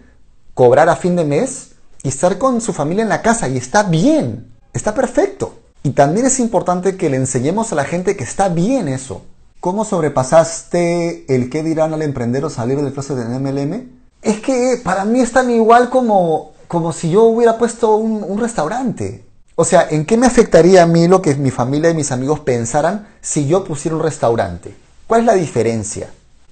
cobrar 0.53 0.89
a 0.89 0.95
fin 0.95 1.15
de 1.15 1.25
mes 1.25 1.72
y 2.03 2.09
estar 2.09 2.37
con 2.37 2.61
su 2.61 2.73
familia 2.73 3.03
en 3.03 3.09
la 3.09 3.21
casa 3.21 3.47
y 3.47 3.57
está 3.57 3.83
bien, 3.83 4.51
está 4.73 4.93
perfecto. 4.93 5.55
Y 5.81 5.91
también 5.91 6.25
es 6.25 6.39
importante 6.39 6.95
que 6.97 7.09
le 7.09 7.17
enseñemos 7.17 7.71
a 7.71 7.75
la 7.75 7.85
gente 7.85 8.15
que 8.15 8.23
está 8.23 8.49
bien 8.49 8.87
eso, 8.87 9.23
¿Cómo 9.63 9.85
sobrepasaste 9.85 11.23
el 11.33 11.49
qué 11.49 11.63
dirán 11.63 11.93
al 11.93 12.01
emprender 12.01 12.43
o 12.43 12.49
salir 12.49 12.81
del 12.81 12.91
clase 12.91 13.15
de 13.15 13.39
MLM? 13.39 13.91
Es 14.21 14.41
que 14.41 14.81
para 14.83 15.05
mí 15.05 15.21
es 15.21 15.31
tan 15.31 15.49
igual 15.49 15.89
como, 15.89 16.51
como 16.67 16.91
si 16.91 17.11
yo 17.11 17.23
hubiera 17.23 17.57
puesto 17.57 17.95
un, 17.95 18.25
un 18.27 18.41
restaurante. 18.41 19.23
O 19.55 19.63
sea, 19.63 19.87
¿en 19.89 20.05
qué 20.05 20.17
me 20.17 20.27
afectaría 20.27 20.83
a 20.83 20.85
mí 20.85 21.07
lo 21.07 21.21
que 21.21 21.35
mi 21.35 21.49
familia 21.49 21.91
y 21.91 21.93
mis 21.93 22.11
amigos 22.11 22.41
pensaran 22.41 23.07
si 23.21 23.47
yo 23.47 23.63
pusiera 23.63 23.95
un 23.95 24.03
restaurante? 24.03 24.75
¿Cuál 25.07 25.21
es 25.21 25.27
la 25.27 25.35
diferencia? 25.35 26.09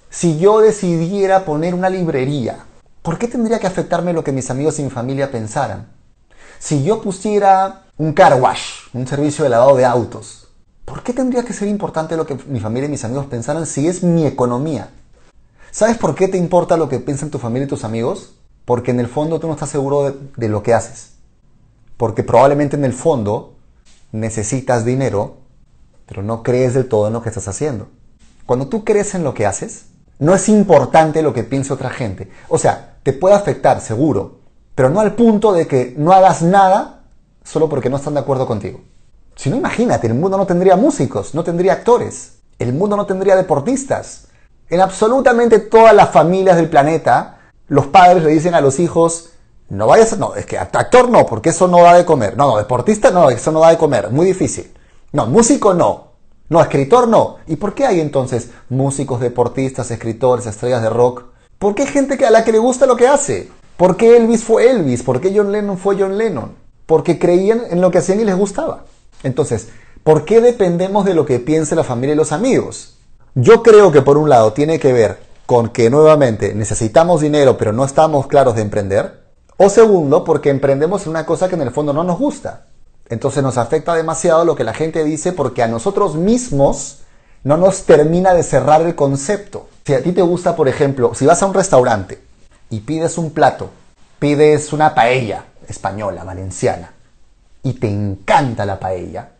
Si 0.10 0.40
yo 0.40 0.62
decidiera 0.62 1.44
poner 1.44 1.76
una 1.76 1.90
librería, 1.90 2.60
¿por 3.02 3.18
qué 3.18 3.28
tendría 3.28 3.60
que 3.60 3.68
afectarme 3.68 4.14
lo 4.14 4.24
que 4.24 4.32
mis 4.32 4.50
amigos 4.50 4.80
y 4.80 4.84
mi 4.84 4.90
familia 4.90 5.32
pensaran? 5.32 5.88
Si 6.60 6.84
yo 6.84 7.02
pusiera 7.02 7.84
un 7.98 8.14
car 8.14 8.40
wash, 8.40 8.88
un 8.94 9.08
servicio 9.08 9.44
de 9.44 9.50
lavado 9.50 9.76
de 9.76 9.86
autos, 9.86 10.42
¿Por 10.92 11.04
qué 11.04 11.14
tendría 11.14 11.46
que 11.46 11.54
ser 11.54 11.70
importante 11.70 12.18
lo 12.18 12.26
que 12.26 12.38
mi 12.48 12.60
familia 12.60 12.88
y 12.88 12.92
mis 12.92 13.06
amigos 13.06 13.28
pensaran 13.28 13.66
si 13.66 13.88
es 13.88 14.04
mi 14.04 14.26
economía? 14.26 14.90
¿Sabes 15.72 15.98
por 15.98 16.16
qué 16.16 16.28
te 16.28 16.38
importa 16.38 16.76
lo 16.76 16.90
que 16.90 17.00
piensan 17.00 17.30
tu 17.30 17.40
familia 17.40 17.66
y 17.66 17.70
tus 17.70 17.86
amigos? 17.86 18.34
Porque 18.66 18.92
en 18.92 19.00
el 19.00 19.08
fondo 19.08 19.40
tú 19.40 19.48
no 19.48 19.54
estás 19.54 19.70
seguro 19.70 20.04
de, 20.04 20.18
de 20.36 20.50
lo 20.50 20.64
que 20.64 20.74
haces. 20.74 21.14
Porque 21.96 22.24
probablemente 22.24 22.76
en 22.76 22.84
el 22.84 22.92
fondo 22.92 23.56
necesitas 24.12 24.84
dinero, 24.84 25.38
pero 26.08 26.24
no 26.24 26.44
crees 26.44 26.74
del 26.74 26.90
todo 26.90 27.08
en 27.08 27.14
lo 27.14 27.22
que 27.22 27.30
estás 27.30 27.48
haciendo. 27.48 27.88
Cuando 28.46 28.68
tú 28.68 28.84
crees 28.84 29.16
en 29.16 29.24
lo 29.24 29.34
que 29.34 29.46
haces, 29.46 29.86
no 30.22 30.36
es 30.36 30.50
importante 30.50 31.24
lo 31.24 31.34
que 31.34 31.44
piense 31.44 31.74
otra 31.74 31.90
gente. 31.90 32.30
O 32.48 32.60
sea, 32.60 32.98
te 33.02 33.12
puede 33.12 33.34
afectar, 33.34 33.82
seguro, 33.82 34.38
pero 34.76 34.92
no 34.92 35.00
al 35.00 35.16
punto 35.16 35.52
de 35.52 35.66
que 35.66 35.96
no 35.98 36.14
hagas 36.14 36.44
nada 36.44 37.06
solo 37.44 37.68
porque 37.68 37.90
no 37.90 37.98
están 37.98 38.14
de 38.14 38.20
acuerdo 38.20 38.46
contigo. 38.46 38.82
Si 39.36 39.50
no, 39.50 39.56
imagínate, 39.56 40.06
el 40.06 40.14
mundo 40.14 40.38
no 40.38 40.46
tendría 40.46 40.76
músicos, 40.76 41.34
no 41.34 41.44
tendría 41.44 41.74
actores, 41.74 42.38
el 42.60 42.72
mundo 42.72 42.96
no 42.96 43.08
tendría 43.08 43.36
deportistas. 43.36 44.28
En 44.70 44.80
absolutamente 44.80 45.58
todas 45.58 45.96
las 45.96 46.12
familias 46.12 46.56
del 46.56 46.70
planeta, 46.70 47.40
los 47.68 47.88
padres 47.88 48.24
le 48.24 48.30
dicen 48.30 48.54
a 48.54 48.62
los 48.62 48.80
hijos, 48.80 49.32
no 49.70 49.88
vayas. 49.88 50.20
No, 50.20 50.36
es 50.36 50.46
que 50.46 50.60
actor 50.60 51.10
no, 51.10 51.26
porque 51.26 51.50
eso 51.50 51.68
no 51.68 51.82
da 51.82 51.96
de 51.96 52.06
comer. 52.06 52.38
No, 52.38 52.46
no, 52.46 52.58
deportista 52.58 53.10
no, 53.10 53.32
eso 53.32 53.52
no 53.52 53.62
da 53.62 53.72
de 53.72 53.78
comer, 53.80 54.12
muy 54.12 54.28
difícil. 54.28 54.72
No, 55.14 55.26
músico 55.26 55.74
no. 55.74 56.11
No, 56.52 56.62
escritor 56.62 57.08
no. 57.08 57.38
¿Y 57.48 57.56
por 57.56 57.74
qué 57.74 57.86
hay 57.86 58.02
entonces 58.02 58.50
músicos, 58.68 59.22
deportistas, 59.22 59.90
escritores, 59.90 60.46
estrellas 60.46 60.82
de 60.82 60.90
rock? 60.90 61.24
Porque 61.58 61.84
hay 61.84 61.88
gente 61.88 62.18
que 62.18 62.26
a 62.26 62.30
la 62.30 62.44
que 62.44 62.52
le 62.52 62.58
gusta 62.58 62.86
lo 62.86 62.98
que 62.98 63.08
hace. 63.08 63.50
¿Por 63.78 63.96
qué 63.96 64.18
Elvis 64.18 64.44
fue 64.44 64.70
Elvis? 64.70 65.02
¿Por 65.02 65.22
qué 65.22 65.32
John 65.34 65.54
Lennon 65.54 65.78
fue 65.78 65.96
John 65.98 66.18
Lennon? 66.18 66.52
Porque 66.86 67.18
creían 67.18 67.62
en 67.70 67.80
lo 67.80 67.90
que 67.90 68.00
hacían 68.00 68.20
y 68.20 68.26
les 68.26 68.36
gustaba. 68.36 68.84
Entonces, 69.24 69.70
¿por 70.04 70.26
qué 70.26 70.42
dependemos 70.42 71.06
de 71.06 71.14
lo 71.14 71.26
que 71.26 71.40
piense 71.40 71.74
la 71.74 71.86
familia 71.86 72.16
y 72.16 72.18
los 72.18 72.34
amigos? 72.34 72.98
Yo 73.34 73.64
creo 73.64 73.94
que 73.94 74.02
por 74.02 74.18
un 74.18 74.28
lado 74.28 74.52
tiene 74.52 74.78
que 74.78 74.92
ver 74.92 75.20
con 75.46 75.70
que 75.70 75.90
nuevamente 75.90 76.54
necesitamos 76.54 77.22
dinero 77.22 77.58
pero 77.58 77.72
no 77.72 77.86
estamos 77.86 78.28
claros 78.28 78.56
de 78.56 78.64
emprender. 78.64 79.22
O 79.56 79.70
segundo, 79.70 80.26
porque 80.26 80.50
emprendemos 80.50 81.04
en 81.04 81.12
una 81.12 81.26
cosa 81.26 81.48
que 81.48 81.56
en 81.56 81.62
el 81.62 81.72
fondo 81.72 81.94
no 81.94 82.04
nos 82.04 82.20
gusta. 82.20 82.66
Entonces 83.12 83.44
nos 83.44 83.58
afecta 83.58 83.94
demasiado 83.94 84.46
lo 84.46 84.56
que 84.56 84.64
la 84.64 84.74
gente 84.74 85.04
dice 85.04 85.34
porque 85.34 85.62
a 85.62 85.68
nosotros 85.68 86.16
mismos 86.16 87.00
no 87.44 87.58
nos 87.58 87.84
termina 87.84 88.34
de 88.34 88.42
cerrar 88.42 88.82
el 88.84 88.96
concepto. 88.96 89.68
Si 89.86 89.94
a 89.94 90.02
ti 90.02 90.14
te 90.14 90.22
gusta, 90.22 90.56
por 90.56 90.70
ejemplo, 90.70 91.14
si 91.14 91.26
vas 91.26 91.44
a 91.44 91.46
un 91.46 91.54
restaurante 91.54 92.22
y 92.70 92.80
pides 92.80 93.18
un 93.18 93.32
plato, 93.32 93.70
pides 94.18 94.72
una 94.72 94.96
paella 94.96 95.44
española, 95.68 96.24
valenciana, 96.24 96.94
y 97.64 97.74
te 97.74 97.90
encanta 97.90 98.66
la 98.66 98.80
paella, 98.80 99.32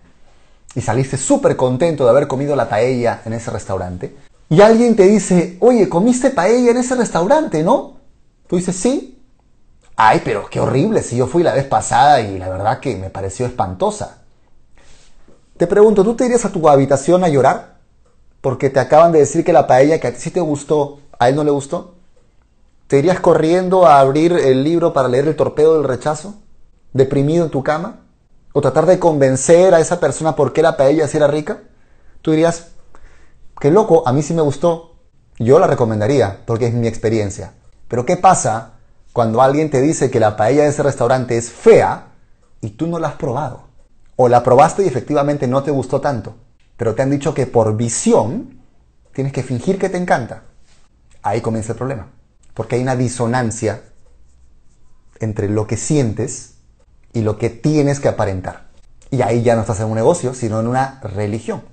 y 0.76 0.82
saliste 0.82 1.16
súper 1.16 1.56
contento 1.56 2.04
de 2.04 2.10
haber 2.10 2.28
comido 2.28 2.58
la 2.58 2.68
paella 2.68 3.22
en 3.24 3.32
ese 3.34 3.52
restaurante, 3.52 4.14
y 4.50 4.60
alguien 4.60 4.98
te 4.98 5.04
dice, 5.04 5.56
oye, 5.62 5.88
comiste 5.88 6.32
paella 6.32 6.72
en 6.72 6.78
ese 6.78 6.96
restaurante, 6.96 7.64
¿no? 7.64 7.94
Tú 8.48 8.58
dices, 8.58 8.76
sí. 8.76 9.21
Ay, 9.96 10.22
pero 10.24 10.50
qué 10.50 10.60
horrible, 10.60 11.04
si 11.04 11.18
yo 11.18 11.28
fui 11.28 11.44
la 11.44 11.54
vez 11.54 11.66
pasada 11.66 12.22
y 12.22 12.38
la 12.40 12.50
verdad 12.50 12.80
que 12.80 12.96
me 12.96 13.10
pareció 13.10 13.46
espantosa. 13.46 14.20
Te 15.58 15.68
pregunto, 15.68 16.04
¿tú 16.04 16.16
te 16.16 16.26
irías 16.26 16.46
a 16.46 16.52
tu 16.52 16.68
habitación 16.68 17.24
a 17.24 17.30
llorar? 17.30 17.76
Porque 18.42 18.70
te 18.70 18.80
acaban 18.80 19.12
de 19.12 19.20
decir 19.20 19.46
que 19.46 19.54
la 19.54 19.68
paella 19.68 20.00
que 20.00 20.08
a 20.08 20.14
ti 20.14 20.20
sí 20.20 20.32
te 20.32 20.40
gustó, 20.40 21.00
a 21.20 21.30
él 21.30 21.36
no 21.36 21.44
le 21.44 21.52
gustó. 21.52 21.96
¿Te 22.88 22.98
irías 22.98 23.20
corriendo 23.20 23.86
a 23.86 24.00
abrir 24.00 24.34
el 24.34 24.64
libro 24.64 24.94
para 24.94 25.08
leer 25.08 25.28
el 25.28 25.36
torpedo 25.36 25.76
del 25.76 25.84
rechazo? 25.84 26.36
¿Deprimido 26.94 27.46
en 27.46 27.52
tu 27.52 27.64
cama? 27.64 28.02
o 28.54 28.62
tratar 28.62 28.86
de 28.86 29.00
convencer 29.00 29.74
a 29.74 29.80
esa 29.80 30.00
persona 30.00 30.36
por 30.36 30.54
qué 30.54 30.62
la 30.62 30.78
paella 30.78 31.08
sí 31.08 31.18
era 31.18 31.28
rica, 31.28 31.62
tú 32.22 32.32
dirías, 32.32 32.68
qué 33.60 33.72
loco, 33.72 34.04
a 34.06 34.14
mí 34.14 34.22
sí 34.22 34.34
me 34.34 34.42
gustó, 34.42 34.96
yo 35.40 35.60
la 35.60 35.68
recomendaría 35.68 36.42
porque 36.46 36.68
es 36.68 36.74
mi 36.74 36.88
experiencia. 36.88 37.54
Pero 37.88 38.06
¿qué 38.06 38.18
pasa 38.18 38.74
cuando 39.14 39.42
alguien 39.42 39.70
te 39.70 39.82
dice 39.82 40.10
que 40.10 40.20
la 40.20 40.38
paella 40.38 40.64
de 40.64 40.70
ese 40.70 40.84
restaurante 40.84 41.38
es 41.38 41.52
fea 41.52 42.08
y 42.62 42.72
tú 42.72 42.88
no 42.88 43.00
la 43.00 43.10
has 43.10 43.16
probado? 43.16 43.64
O 44.16 44.30
la 44.30 44.44
probaste 44.44 44.84
y 44.84 44.88
efectivamente 44.88 45.48
no 45.48 45.64
te 45.64 45.72
gustó 45.72 46.00
tanto, 46.00 46.36
pero 46.78 46.96
te 46.96 47.02
han 47.02 47.10
dicho 47.10 47.34
que 47.34 47.48
por 47.48 47.76
visión 47.76 48.62
tienes 49.14 49.34
que 49.34 49.44
fingir 49.44 49.78
que 49.78 49.90
te 49.90 49.98
encanta. 49.98 50.44
Ahí 51.22 51.42
comienza 51.42 51.74
el 51.74 51.78
problema, 51.78 52.08
porque 52.54 52.76
hay 52.76 52.82
una 52.82 52.96
disonancia 52.96 53.82
entre 55.20 55.50
lo 55.50 55.68
que 55.68 55.78
sientes 55.78 56.56
y 57.14 57.22
lo 57.22 57.38
que 57.38 57.50
tienes 57.50 58.00
que 58.00 58.08
aparentar. 58.08 58.70
Y 59.10 59.22
ahí 59.22 59.44
ya 59.44 59.56
no 59.56 59.62
estás 59.62 59.82
en 59.82 59.88
un 59.88 59.96
negocio, 59.96 60.34
sino 60.34 60.60
en 60.60 60.68
una 60.68 61.02
religión. 61.02 61.64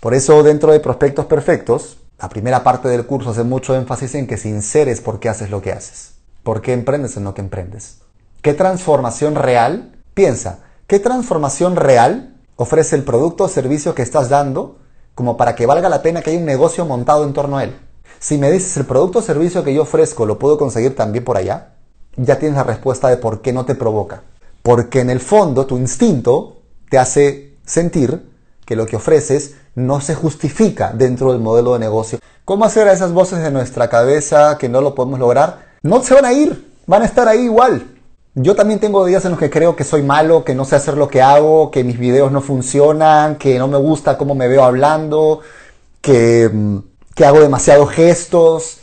Por 0.00 0.14
eso 0.14 0.42
dentro 0.42 0.72
de 0.72 0.80
Prospectos 0.80 1.26
Perfectos, 1.26 1.98
la 2.18 2.28
primera 2.30 2.64
parte 2.64 2.88
del 2.88 3.06
curso 3.06 3.30
hace 3.30 3.42
mucho 3.42 3.76
énfasis 3.76 4.14
en 4.14 4.26
que 4.26 4.38
sinceres 4.38 5.02
por 5.02 5.20
qué 5.20 5.28
haces 5.28 5.50
lo 5.50 5.60
que 5.60 5.72
haces. 5.72 6.15
¿Por 6.46 6.62
qué 6.62 6.74
emprendes 6.74 7.16
en 7.16 7.24
lo 7.24 7.34
que 7.34 7.40
emprendes? 7.40 8.02
¿Qué 8.40 8.54
transformación 8.54 9.34
real? 9.34 9.96
Piensa, 10.14 10.60
¿qué 10.86 11.00
transformación 11.00 11.74
real 11.74 12.36
ofrece 12.54 12.94
el 12.94 13.02
producto 13.02 13.42
o 13.42 13.48
servicio 13.48 13.96
que 13.96 14.02
estás 14.02 14.28
dando 14.28 14.78
como 15.16 15.36
para 15.36 15.56
que 15.56 15.66
valga 15.66 15.88
la 15.88 16.02
pena 16.02 16.22
que 16.22 16.30
haya 16.30 16.38
un 16.38 16.46
negocio 16.46 16.86
montado 16.86 17.24
en 17.24 17.32
torno 17.32 17.58
a 17.58 17.64
él? 17.64 17.76
Si 18.20 18.38
me 18.38 18.52
dices 18.52 18.76
el 18.76 18.86
producto 18.86 19.18
o 19.18 19.22
servicio 19.22 19.64
que 19.64 19.74
yo 19.74 19.82
ofrezco 19.82 20.24
lo 20.24 20.38
puedo 20.38 20.56
conseguir 20.56 20.94
también 20.94 21.24
por 21.24 21.36
allá, 21.36 21.74
ya 22.14 22.38
tienes 22.38 22.56
la 22.56 22.62
respuesta 22.62 23.08
de 23.08 23.16
por 23.16 23.42
qué 23.42 23.52
no 23.52 23.64
te 23.64 23.74
provoca. 23.74 24.22
Porque 24.62 25.00
en 25.00 25.10
el 25.10 25.18
fondo 25.18 25.66
tu 25.66 25.76
instinto 25.76 26.62
te 26.88 26.98
hace 26.98 27.56
sentir 27.64 28.24
que 28.64 28.76
lo 28.76 28.86
que 28.86 28.94
ofreces 28.94 29.56
no 29.74 30.00
se 30.00 30.14
justifica 30.14 30.92
dentro 30.92 31.32
del 31.32 31.40
modelo 31.40 31.72
de 31.72 31.80
negocio. 31.80 32.20
¿Cómo 32.44 32.64
hacer 32.64 32.86
a 32.86 32.92
esas 32.92 33.10
voces 33.10 33.42
de 33.42 33.50
nuestra 33.50 33.88
cabeza 33.88 34.58
que 34.58 34.68
no 34.68 34.80
lo 34.80 34.94
podemos 34.94 35.18
lograr? 35.18 35.65
No 35.86 36.02
se 36.02 36.14
van 36.14 36.24
a 36.24 36.32
ir, 36.32 36.72
van 36.86 37.02
a 37.02 37.04
estar 37.04 37.28
ahí 37.28 37.44
igual. 37.44 37.86
Yo 38.34 38.56
también 38.56 38.80
tengo 38.80 39.06
días 39.06 39.24
en 39.24 39.30
los 39.30 39.38
que 39.38 39.50
creo 39.50 39.76
que 39.76 39.84
soy 39.84 40.02
malo, 40.02 40.44
que 40.44 40.54
no 40.54 40.64
sé 40.64 40.74
hacer 40.74 40.96
lo 40.96 41.08
que 41.08 41.22
hago, 41.22 41.70
que 41.70 41.84
mis 41.84 41.96
videos 41.96 42.32
no 42.32 42.40
funcionan, 42.40 43.36
que 43.36 43.56
no 43.58 43.68
me 43.68 43.78
gusta 43.78 44.18
cómo 44.18 44.34
me 44.34 44.48
veo 44.48 44.64
hablando, 44.64 45.40
que, 46.00 46.50
mm, 46.52 46.78
hago 47.24 47.40
demasiados 47.40 47.90
gestos, 47.90 48.78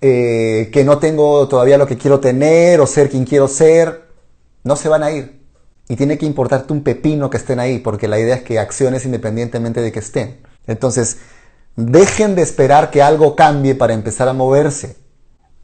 eh, 0.00 0.70
que 0.72 0.84
no 0.84 0.98
tengo 0.98 1.48
todavía 1.48 1.76
lo 1.76 1.86
que 1.88 1.98
quiero 1.98 2.20
tener 2.20 2.80
o 2.80 2.86
ser 2.86 3.10
quien 3.10 3.24
quiero 3.24 3.48
ser 3.48 4.04
no 4.62 4.76
se 4.76 4.88
van 4.88 5.02
a 5.02 5.10
ir. 5.10 5.40
Y 5.88 5.96
tiene 5.96 6.18
que 6.18 6.26
importarte 6.26 6.72
un 6.72 6.84
pepino 6.84 7.30
que 7.30 7.36
estén 7.36 7.58
ahí, 7.58 7.80
porque 7.80 8.06
la 8.08 8.18
idea 8.18 8.36
es 8.36 8.42
que 8.42 8.58
acciones 8.60 9.04
independientemente 9.04 9.80
de 9.82 9.90
que 9.92 9.98
estén. 9.98 10.40
Entonces, 10.68 11.18
dejen 11.76 12.36
de 12.36 12.42
esperar 12.42 12.90
que 12.90 13.02
algo 13.02 13.34
cambie 13.34 13.74
para 13.74 13.92
empezar 13.92 14.28
a 14.28 14.32
moverse. 14.32 15.03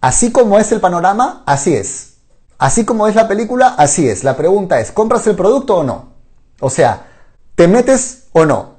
Así 0.01 0.33
como 0.33 0.59
es 0.59 0.73
el 0.73 0.81
panorama, 0.81 1.43
así 1.45 1.75
es. 1.75 2.15
Así 2.59 2.87
como 2.87 3.07
es 3.07 3.15
la 3.15 3.29
película, 3.29 3.75
así 3.77 4.09
es. 4.09 4.25
La 4.25 4.37
pregunta 4.37 4.81
es, 4.81 4.93
¿compras 4.93 5.27
el 5.27 5.37
producto 5.37 5.77
o 5.77 5.85
no? 5.85 6.15
O 6.61 6.71
sea, 6.71 7.07
¿te 7.55 7.69
metes 7.69 8.29
o 8.33 8.47
no? 8.47 8.77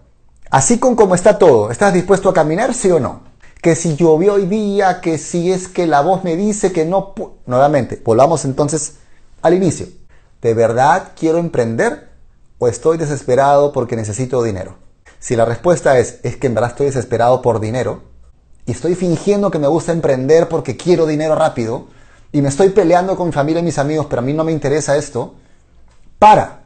Así 0.50 0.80
con 0.80 0.96
como 0.96 1.14
está 1.14 1.38
todo, 1.38 1.70
¿estás 1.72 1.94
dispuesto 1.94 2.30
a 2.30 2.34
caminar, 2.34 2.74
sí 2.74 2.90
o 2.90 3.00
no? 3.00 3.22
Que 3.62 3.76
si 3.76 3.96
llovió 3.96 4.34
hoy 4.34 4.48
día, 4.48 5.00
que 5.00 5.20
si 5.20 5.52
es 5.52 5.68
que 5.68 5.86
la 5.86 6.02
voz 6.02 6.24
me 6.24 6.36
dice 6.36 6.72
que 6.72 6.86
no... 6.86 7.14
Nuevamente, 7.46 8.02
volvamos 8.04 8.44
entonces 8.44 8.96
al 9.44 9.54
inicio. 9.54 9.88
¿De 10.42 10.56
verdad 10.56 11.14
quiero 11.16 11.38
emprender 11.38 12.10
o 12.58 12.68
estoy 12.68 12.98
desesperado 12.98 13.72
porque 13.72 13.96
necesito 13.96 14.42
dinero? 14.42 14.76
Si 15.20 15.36
la 15.36 15.46
respuesta 15.46 16.00
es, 16.00 16.20
es 16.24 16.36
que 16.38 16.48
en 16.48 16.56
verdad 16.56 16.72
estoy 16.72 16.88
desesperado 16.88 17.44
por 17.44 17.60
dinero 17.60 18.11
y 18.66 18.72
estoy 18.72 18.96
fingiendo 18.96 19.52
que 19.52 19.60
me 19.60 19.68
gusta 19.68 19.92
emprender 19.92 20.48
porque 20.48 20.78
quiero 20.78 21.06
dinero 21.06 21.36
rápido 21.36 21.88
y 22.32 22.42
me 22.42 22.50
estoy 22.50 22.70
peleando 22.70 23.16
con 23.16 23.28
mi 23.28 23.34
familia 23.34 23.60
y 23.60 23.64
mis 23.64 23.78
amigos, 23.78 24.08
pero 24.10 24.22
a 24.22 24.26
mí 24.26 24.34
no 24.34 24.44
me 24.44 24.52
interesa 24.52 24.96
esto, 24.96 25.36
para, 26.20 26.64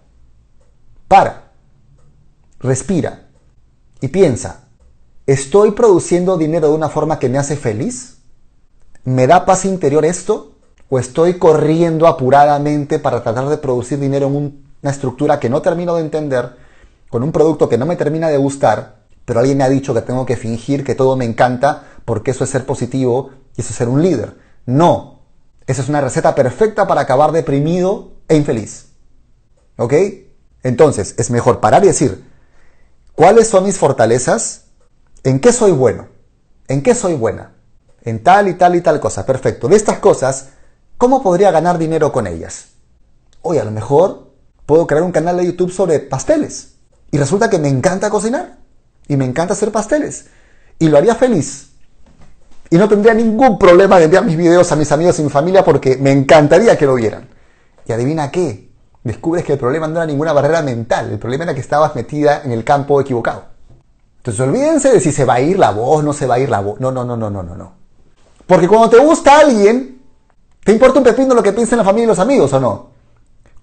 para, 1.07 1.51
respira 2.59 3.27
y 4.01 4.09
piensa, 4.09 4.65
¿estoy 5.25 5.71
produciendo 5.71 6.37
dinero 6.37 6.67
de 6.67 6.75
una 6.75 6.89
forma 6.89 7.19
que 7.19 7.29
me 7.29 7.37
hace 7.37 7.55
feliz? 7.55 8.17
¿Me 9.03 9.27
da 9.27 9.45
paz 9.45 9.65
interior 9.65 10.05
esto? 10.05 10.55
o 10.89 10.99
estoy 10.99 11.35
corriendo 11.35 12.07
apuradamente 12.07 12.99
para 12.99 13.23
tratar 13.23 13.49
de 13.49 13.57
producir 13.57 13.99
dinero 13.99 14.27
en 14.27 14.63
una 14.81 14.91
estructura 14.91 15.39
que 15.39 15.49
no 15.49 15.61
termino 15.61 15.95
de 15.95 16.01
entender, 16.01 16.55
con 17.09 17.23
un 17.23 17.31
producto 17.31 17.67
que 17.69 17.77
no 17.77 17.85
me 17.85 17.95
termina 17.95 18.29
de 18.29 18.37
gustar, 18.37 18.94
pero 19.25 19.39
alguien 19.39 19.57
me 19.57 19.63
ha 19.63 19.69
dicho 19.69 19.93
que 19.93 20.01
tengo 20.01 20.25
que 20.25 20.37
fingir 20.37 20.83
que 20.83 20.95
todo 20.95 21.17
me 21.17 21.25
encanta 21.25 21.83
porque 22.05 22.31
eso 22.31 22.43
es 22.43 22.51
ser 22.51 22.65
positivo 22.65 23.31
y 23.57 23.61
eso 23.61 23.71
es 23.71 23.75
ser 23.75 23.89
un 23.89 24.01
líder. 24.01 24.37
No, 24.65 25.21
esa 25.67 25.81
es 25.81 25.89
una 25.89 26.01
receta 26.01 26.35
perfecta 26.35 26.87
para 26.87 27.01
acabar 27.01 27.31
deprimido 27.31 28.11
e 28.27 28.35
infeliz. 28.35 28.87
¿Ok? 29.77 29.93
Entonces, 30.63 31.15
es 31.17 31.31
mejor 31.31 31.59
parar 31.59 31.83
y 31.83 31.87
decir, 31.87 32.23
¿cuáles 33.13 33.47
son 33.47 33.65
mis 33.65 33.77
fortalezas? 33.77 34.65
¿En 35.23 35.39
qué 35.39 35.51
soy 35.51 35.71
bueno? 35.71 36.07
¿En 36.67 36.83
qué 36.83 36.93
soy 36.93 37.15
buena? 37.15 37.53
En 38.03 38.23
tal 38.23 38.47
y 38.47 38.53
tal 38.53 38.75
y 38.75 38.81
tal 38.81 38.99
cosa. 38.99 39.25
Perfecto. 39.25 39.67
De 39.67 39.75
estas 39.75 39.99
cosas, 39.99 40.49
¿cómo 40.97 41.23
podría 41.23 41.51
ganar 41.51 41.77
dinero 41.77 42.11
con 42.11 42.27
ellas? 42.27 42.67
Hoy 43.41 43.57
a 43.57 43.65
lo 43.65 43.71
mejor 43.71 44.31
puedo 44.65 44.85
crear 44.87 45.03
un 45.03 45.11
canal 45.11 45.37
de 45.37 45.45
YouTube 45.45 45.71
sobre 45.71 45.99
pasteles. 45.99 46.75
Y 47.11 47.17
resulta 47.17 47.49
que 47.49 47.59
me 47.59 47.69
encanta 47.69 48.09
cocinar. 48.09 48.64
Y 49.07 49.17
me 49.17 49.25
encanta 49.25 49.53
hacer 49.53 49.71
pasteles. 49.71 50.27
Y 50.79 50.89
lo 50.89 50.97
haría 50.97 51.15
feliz. 51.15 51.69
Y 52.69 52.77
no 52.77 52.89
tendría 52.89 53.13
ningún 53.13 53.59
problema 53.59 53.97
de 53.97 54.05
enviar 54.05 54.25
mis 54.25 54.37
videos 54.37 54.71
a 54.71 54.75
mis 54.75 54.91
amigos 54.91 55.19
y 55.19 55.23
mi 55.23 55.29
familia 55.29 55.63
porque 55.63 55.97
me 55.97 56.11
encantaría 56.11 56.77
que 56.77 56.85
lo 56.85 56.95
vieran. 56.95 57.27
Y 57.87 57.91
adivina 57.91 58.31
qué, 58.31 58.69
descubres 59.03 59.45
que 59.45 59.53
el 59.53 59.59
problema 59.59 59.87
no 59.87 59.97
era 59.97 60.05
ninguna 60.05 60.33
barrera 60.33 60.63
mental, 60.63 61.11
el 61.11 61.19
problema 61.19 61.43
era 61.43 61.53
que 61.53 61.61
estabas 61.61 61.95
metida 61.95 62.41
en 62.43 62.51
el 62.51 62.63
campo 62.63 62.99
equivocado. 62.99 63.45
Entonces 64.17 64.41
olvídense 64.41 64.91
de 64.91 64.99
si 64.99 65.11
se 65.11 65.23
va 65.23 65.35
a 65.35 65.41
ir 65.41 65.59
la 65.59 65.69
voz, 65.69 66.03
no 66.03 66.11
se 66.11 66.25
va 66.25 66.35
a 66.35 66.39
ir 66.39 66.49
la 66.49 66.59
voz. 66.59 66.79
No, 66.79 66.91
no, 66.91 67.05
no, 67.05 67.15
no, 67.15 67.29
no, 67.29 67.43
no, 67.43 67.55
no. 67.55 67.73
Porque 68.47 68.67
cuando 68.67 68.89
te 68.89 68.97
gusta 68.97 69.39
alguien, 69.39 70.01
¿te 70.63 70.71
importa 70.71 70.97
un 70.97 71.05
pepino 71.05 71.35
lo 71.35 71.43
que 71.43 71.53
piensen 71.53 71.77
la 71.77 71.83
familia 71.83 72.05
y 72.05 72.07
los 72.07 72.19
amigos 72.19 72.51
o 72.53 72.59
no? 72.59 72.89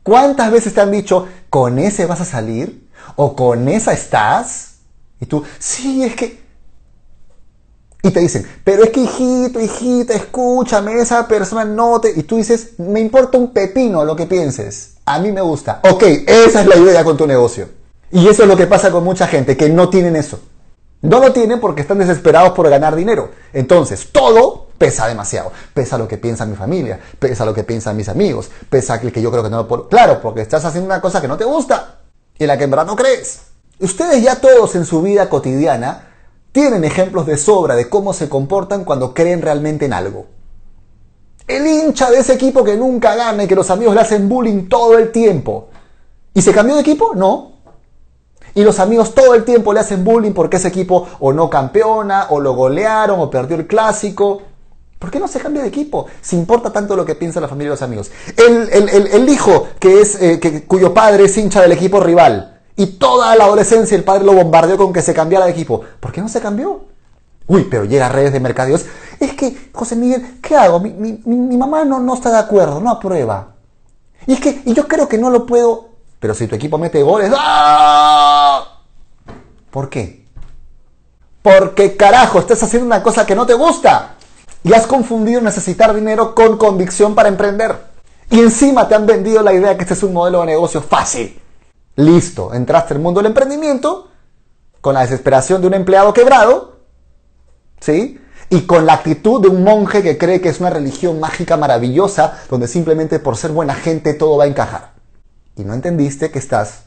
¿Cuántas 0.05 0.53
veces 0.53 0.73
te 0.73 0.81
han 0.81 0.93
dicho, 0.93 1.27
con 1.51 1.81
ese 1.81 2.07
vas 2.07 2.21
a 2.21 2.25
salir? 2.25 2.89
¿O 3.17 3.35
con 3.35 3.69
esa 3.69 3.93
estás? 3.93 4.72
Y 5.23 5.27
tú, 5.27 5.45
sí, 5.59 6.03
es 6.03 6.17
que 6.17 6.43
y 8.05 8.11
te 8.11 8.19
dicen, 8.19 8.45
pero 8.65 8.83
es 8.83 8.91
que 8.91 9.01
hijito, 9.01 9.61
hijita, 9.61 10.15
escúchame, 10.15 11.01
esa 11.01 11.29
persona 11.29 11.65
no 11.65 12.01
te... 12.01 12.11
Y 12.11 12.25
tú 12.25 12.37
dices, 12.37 12.73
me 12.79 12.99
importa 12.99 13.39
un 13.39 13.53
pepino 13.53 14.05
lo 14.05 14.17
que 14.17 14.27
pienses. 14.27 14.95
A 15.05 15.21
mí 15.21 15.31
me 15.31 15.41
gusta. 15.41 15.81
Ok, 15.89 16.03
esa 16.27 16.63
es 16.63 16.67
la 16.67 16.77
idea 16.77 17.05
con 17.05 17.17
tu 17.17 17.29
negocio. 17.29 17.69
Y 18.11 18.27
eso 18.27 18.43
es 18.43 18.49
lo 18.49 18.57
que 18.57 18.67
pasa 18.67 18.91
con 18.91 19.05
mucha 19.05 19.29
gente, 19.29 19.57
que 19.57 19.69
no 19.69 19.89
tienen 19.89 20.17
eso. 20.17 20.41
No 21.01 21.21
lo 21.21 21.33
tienen 21.33 21.61
porque 21.61 21.83
están 21.83 21.99
desesperados 21.99 22.55
por 22.55 22.69
ganar 22.69 22.97
dinero. 22.97 23.31
Entonces, 23.53 24.09
todo 24.11 24.67
pesa 24.79 25.07
demasiado. 25.07 25.53
Pesa 25.73 25.97
lo 25.97 26.09
que 26.09 26.19
piensa 26.19 26.45
mi 26.45 26.57
familia, 26.57 26.99
pesa 27.21 27.45
lo 27.45 27.55
que 27.55 27.63
piensan 27.63 27.97
mis 27.97 28.09
amigos, 28.09 28.51
pesa 28.69 28.97
el 28.97 29.13
que 29.13 29.23
yo 29.23 29.31
creo 29.31 29.45
que 29.45 29.51
no 29.51 29.59
lo 29.59 29.69
puedo... 29.69 29.89
Claro, 29.89 30.21
porque 30.21 30.41
estás 30.41 30.65
haciendo 30.65 30.87
una 30.87 31.01
cosa 31.01 31.21
que 31.21 31.29
no 31.29 31.37
te 31.37 31.45
gusta 31.45 32.01
y 32.37 32.43
en 32.43 32.49
la 32.49 32.59
que 32.59 32.65
en 32.65 32.71
verdad 32.71 32.87
no 32.87 32.97
crees. 32.97 33.52
Ustedes 33.83 34.23
ya 34.23 34.37
todos 34.37 34.77
en 34.77 34.87
su 34.87 35.03
vida 35.03 35.29
cotidiana 35.29 36.09
tienen 36.53 36.85
ejemplos 36.85 37.27
de 37.27 37.37
sobra 37.37 37.75
de 37.75 37.89
cómo 37.89 38.13
se 38.13 38.29
comportan 38.29 38.85
cuando 38.85 39.13
creen 39.13 39.43
realmente 39.43 39.87
en 39.87 39.93
algo. 39.93 40.27
El 41.49 41.67
hincha 41.67 42.09
de 42.09 42.19
ese 42.19 42.35
equipo 42.35 42.63
que 42.63 42.77
nunca 42.77 43.17
gana 43.17 43.43
y 43.43 43.49
que 43.49 43.57
los 43.57 43.71
amigos 43.71 43.97
le 43.97 44.03
hacen 44.03 44.29
bullying 44.29 44.69
todo 44.69 44.97
el 44.97 45.11
tiempo. 45.11 45.71
¿Y 46.33 46.43
se 46.43 46.53
cambió 46.53 46.77
de 46.77 46.83
equipo? 46.83 47.13
No. 47.17 47.55
Y 48.55 48.63
los 48.63 48.79
amigos 48.79 49.17
todo 49.17 49.35
el 49.35 49.45
tiempo 49.45 49.73
le 49.73 49.81
hacen 49.81 50.05
bullying 50.05 50.33
porque 50.33 50.59
ese 50.59 50.69
equipo 50.69 51.09
o 51.19 51.33
no 51.33 51.51
campeona, 51.51 52.29
o 52.31 52.39
lo 52.39 52.55
golearon, 52.55 53.19
o 53.19 53.29
perdió 53.29 53.57
el 53.57 53.67
clásico. 53.67 54.43
¿Por 55.01 55.11
qué 55.11 55.19
no 55.19 55.27
se 55.27 55.41
cambia 55.41 55.63
de 55.63 55.69
equipo? 55.69 56.07
Si 56.21 56.37
importa 56.37 56.71
tanto 56.71 56.95
lo 56.95 57.05
que 57.05 57.17
piensa 57.17 57.41
la 57.41 57.49
familia 57.49 57.71
y 57.71 57.75
los 57.75 57.83
amigos. 57.83 58.13
El, 58.37 59.29
hijo 59.29 59.67
que 59.81 60.01
es, 60.01 60.23
eh, 60.23 60.65
cuyo 60.69 60.95
padre 60.95 61.25
es 61.25 61.37
hincha 61.37 61.63
del 61.63 61.73
equipo 61.73 61.99
rival 61.99 62.52
y 62.77 62.87
toda 62.87 63.35
la 63.37 63.45
adolescencia 63.45 63.97
el 63.97 64.05
padre 64.05 64.25
lo 64.25 64.33
bombardeó 64.33 64.77
con 64.77 64.93
que 64.93 65.03
se 65.03 65.15
cambiara 65.15 65.45
de 65.45 65.53
equipo. 65.53 65.83
¿Por 66.01 66.13
qué 66.13 66.21
no 66.21 66.29
se 66.29 66.41
cambió? 66.41 66.85
Uy, 67.47 67.67
pero 67.71 67.85
llega 67.85 68.07
a 68.07 68.09
redes 68.09 68.33
de 68.33 68.41
mercadeos. 68.41 68.87
Es 69.21 69.35
que, 69.35 69.71
José 69.73 69.97
Miguel, 69.97 70.39
¿qué 70.41 70.57
hago? 70.57 70.81
Mi, 70.81 71.21
mamá 71.57 71.85
no, 71.85 72.01
no 72.01 72.15
está 72.15 72.31
de 72.31 72.39
acuerdo, 72.39 72.81
no 72.81 72.91
aprueba. 72.91 73.55
Y 74.27 74.35
es 74.35 74.41
que 74.41 74.63
y 74.65 74.73
yo 74.73 74.87
creo 74.87 75.09
que 75.09 75.19
no 75.19 75.31
lo 75.31 75.45
puedo. 75.45 75.89
Pero 76.19 76.35
si 76.35 76.47
tu 76.47 76.55
equipo 76.55 76.79
mete 76.79 77.03
goles. 77.03 77.33
¡ah! 77.37 78.81
¿Por 79.71 79.91
qué? 79.91 80.25
Porque 81.43 81.97
carajo, 81.97 82.39
estás 82.39 82.63
haciendo 82.63 82.87
una 82.87 83.03
cosa 83.03 83.27
que 83.27 83.35
no 83.35 83.45
te 83.45 83.55
gusta. 83.55 84.15
Y 84.63 84.73
has 84.73 84.87
confundido 84.87 85.41
necesitar 85.41 85.93
dinero 85.93 86.35
con 86.35 86.57
convicción 86.57 87.15
para 87.15 87.29
emprender. 87.29 87.77
Y 88.31 88.39
encima 88.39 88.87
te 88.87 88.95
han 88.95 89.07
vendido 89.07 89.43
la 89.43 89.53
idea 89.53 89.77
que 89.77 89.83
este 89.83 89.95
es 89.95 90.03
un 90.05 90.13
modelo 90.13 90.41
de 90.41 90.47
negocio 90.47 90.81
fácil. 90.81 91.42
Listo, 91.97 92.55
entraste 92.55 92.95
al 92.95 93.01
mundo 93.01 93.21
del 93.21 93.29
emprendimiento 93.29 94.09
con 94.81 94.95
la 94.95 95.03
desesperación 95.03 95.61
de 95.61 95.67
un 95.67 95.75
empleado 95.75 96.13
quebrado, 96.13 96.79
¿sí? 97.81 98.19
Y 98.49 98.63
con 98.63 98.87
la 98.87 98.95
actitud 98.95 99.43
de 99.43 99.49
un 99.49 99.63
monje 99.63 100.03
que 100.03 100.19
cree 100.19 100.41
que 100.41 100.49
es 100.49 100.61
una 100.61 100.71
religión 100.71 101.21
mágica 101.21 101.57
maravillosa, 101.57 102.41
donde 102.51 102.67
simplemente 102.67 103.19
por 103.19 103.37
ser 103.37 103.53
buena 103.53 103.75
gente 103.75 104.15
todo 104.15 104.37
va 104.39 104.45
a 104.45 104.49
encajar. 104.49 104.93
Y 105.57 105.65
no 105.65 105.75
entendiste 105.75 106.31
que 106.31 106.39
estás 106.39 106.85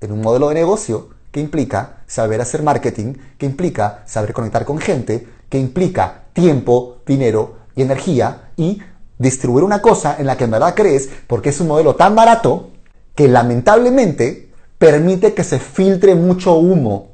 en 0.00 0.12
un 0.12 0.20
modelo 0.20 0.48
de 0.48 0.54
negocio 0.54 1.10
que 1.30 1.40
implica 1.40 2.02
saber 2.06 2.40
hacer 2.40 2.62
marketing, 2.62 3.14
que 3.38 3.46
implica 3.46 4.02
saber 4.06 4.32
conectar 4.32 4.64
con 4.64 4.78
gente, 4.78 5.26
que 5.48 5.58
implica 5.58 6.24
tiempo, 6.32 6.98
dinero 7.06 7.56
y 7.74 7.82
energía 7.82 8.50
y 8.56 8.82
distribuir 9.18 9.64
una 9.64 9.80
cosa 9.80 10.16
en 10.18 10.26
la 10.26 10.36
que 10.36 10.44
en 10.44 10.50
verdad 10.50 10.74
crees 10.74 11.08
porque 11.26 11.50
es 11.50 11.60
un 11.60 11.68
modelo 11.68 11.94
tan 11.94 12.14
barato 12.14 12.70
que 13.14 13.28
lamentablemente 13.28 14.50
permite 14.78 15.34
que 15.34 15.44
se 15.44 15.58
filtre 15.58 16.14
mucho 16.14 16.54
humo 16.54 17.12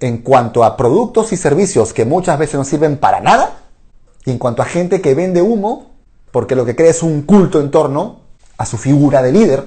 en 0.00 0.18
cuanto 0.18 0.64
a 0.64 0.76
productos 0.76 1.32
y 1.32 1.36
servicios 1.36 1.92
que 1.92 2.04
muchas 2.04 2.38
veces 2.38 2.54
no 2.54 2.64
sirven 2.64 2.96
para 2.96 3.20
nada 3.20 3.58
y 4.24 4.30
en 4.30 4.38
cuanto 4.38 4.62
a 4.62 4.66
gente 4.66 5.00
que 5.00 5.14
vende 5.14 5.42
humo 5.42 5.92
porque 6.30 6.54
lo 6.54 6.64
que 6.64 6.76
cree 6.76 6.90
es 6.90 7.02
un 7.02 7.22
culto 7.22 7.60
en 7.60 7.70
torno 7.70 8.20
a 8.56 8.66
su 8.66 8.76
figura 8.76 9.22
de 9.22 9.32
líder, 9.32 9.64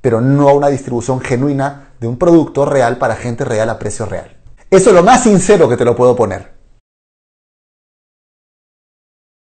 pero 0.00 0.20
no 0.20 0.48
a 0.48 0.54
una 0.54 0.68
distribución 0.68 1.20
genuina 1.20 1.90
de 2.00 2.06
un 2.06 2.16
producto 2.16 2.64
real 2.64 2.98
para 2.98 3.16
gente 3.16 3.44
real 3.44 3.68
a 3.70 3.78
precio 3.78 4.06
real. 4.06 4.36
Eso 4.70 4.90
es 4.90 4.96
lo 4.96 5.02
más 5.02 5.22
sincero 5.22 5.68
que 5.68 5.76
te 5.76 5.84
lo 5.84 5.96
puedo 5.96 6.14
poner. 6.14 6.55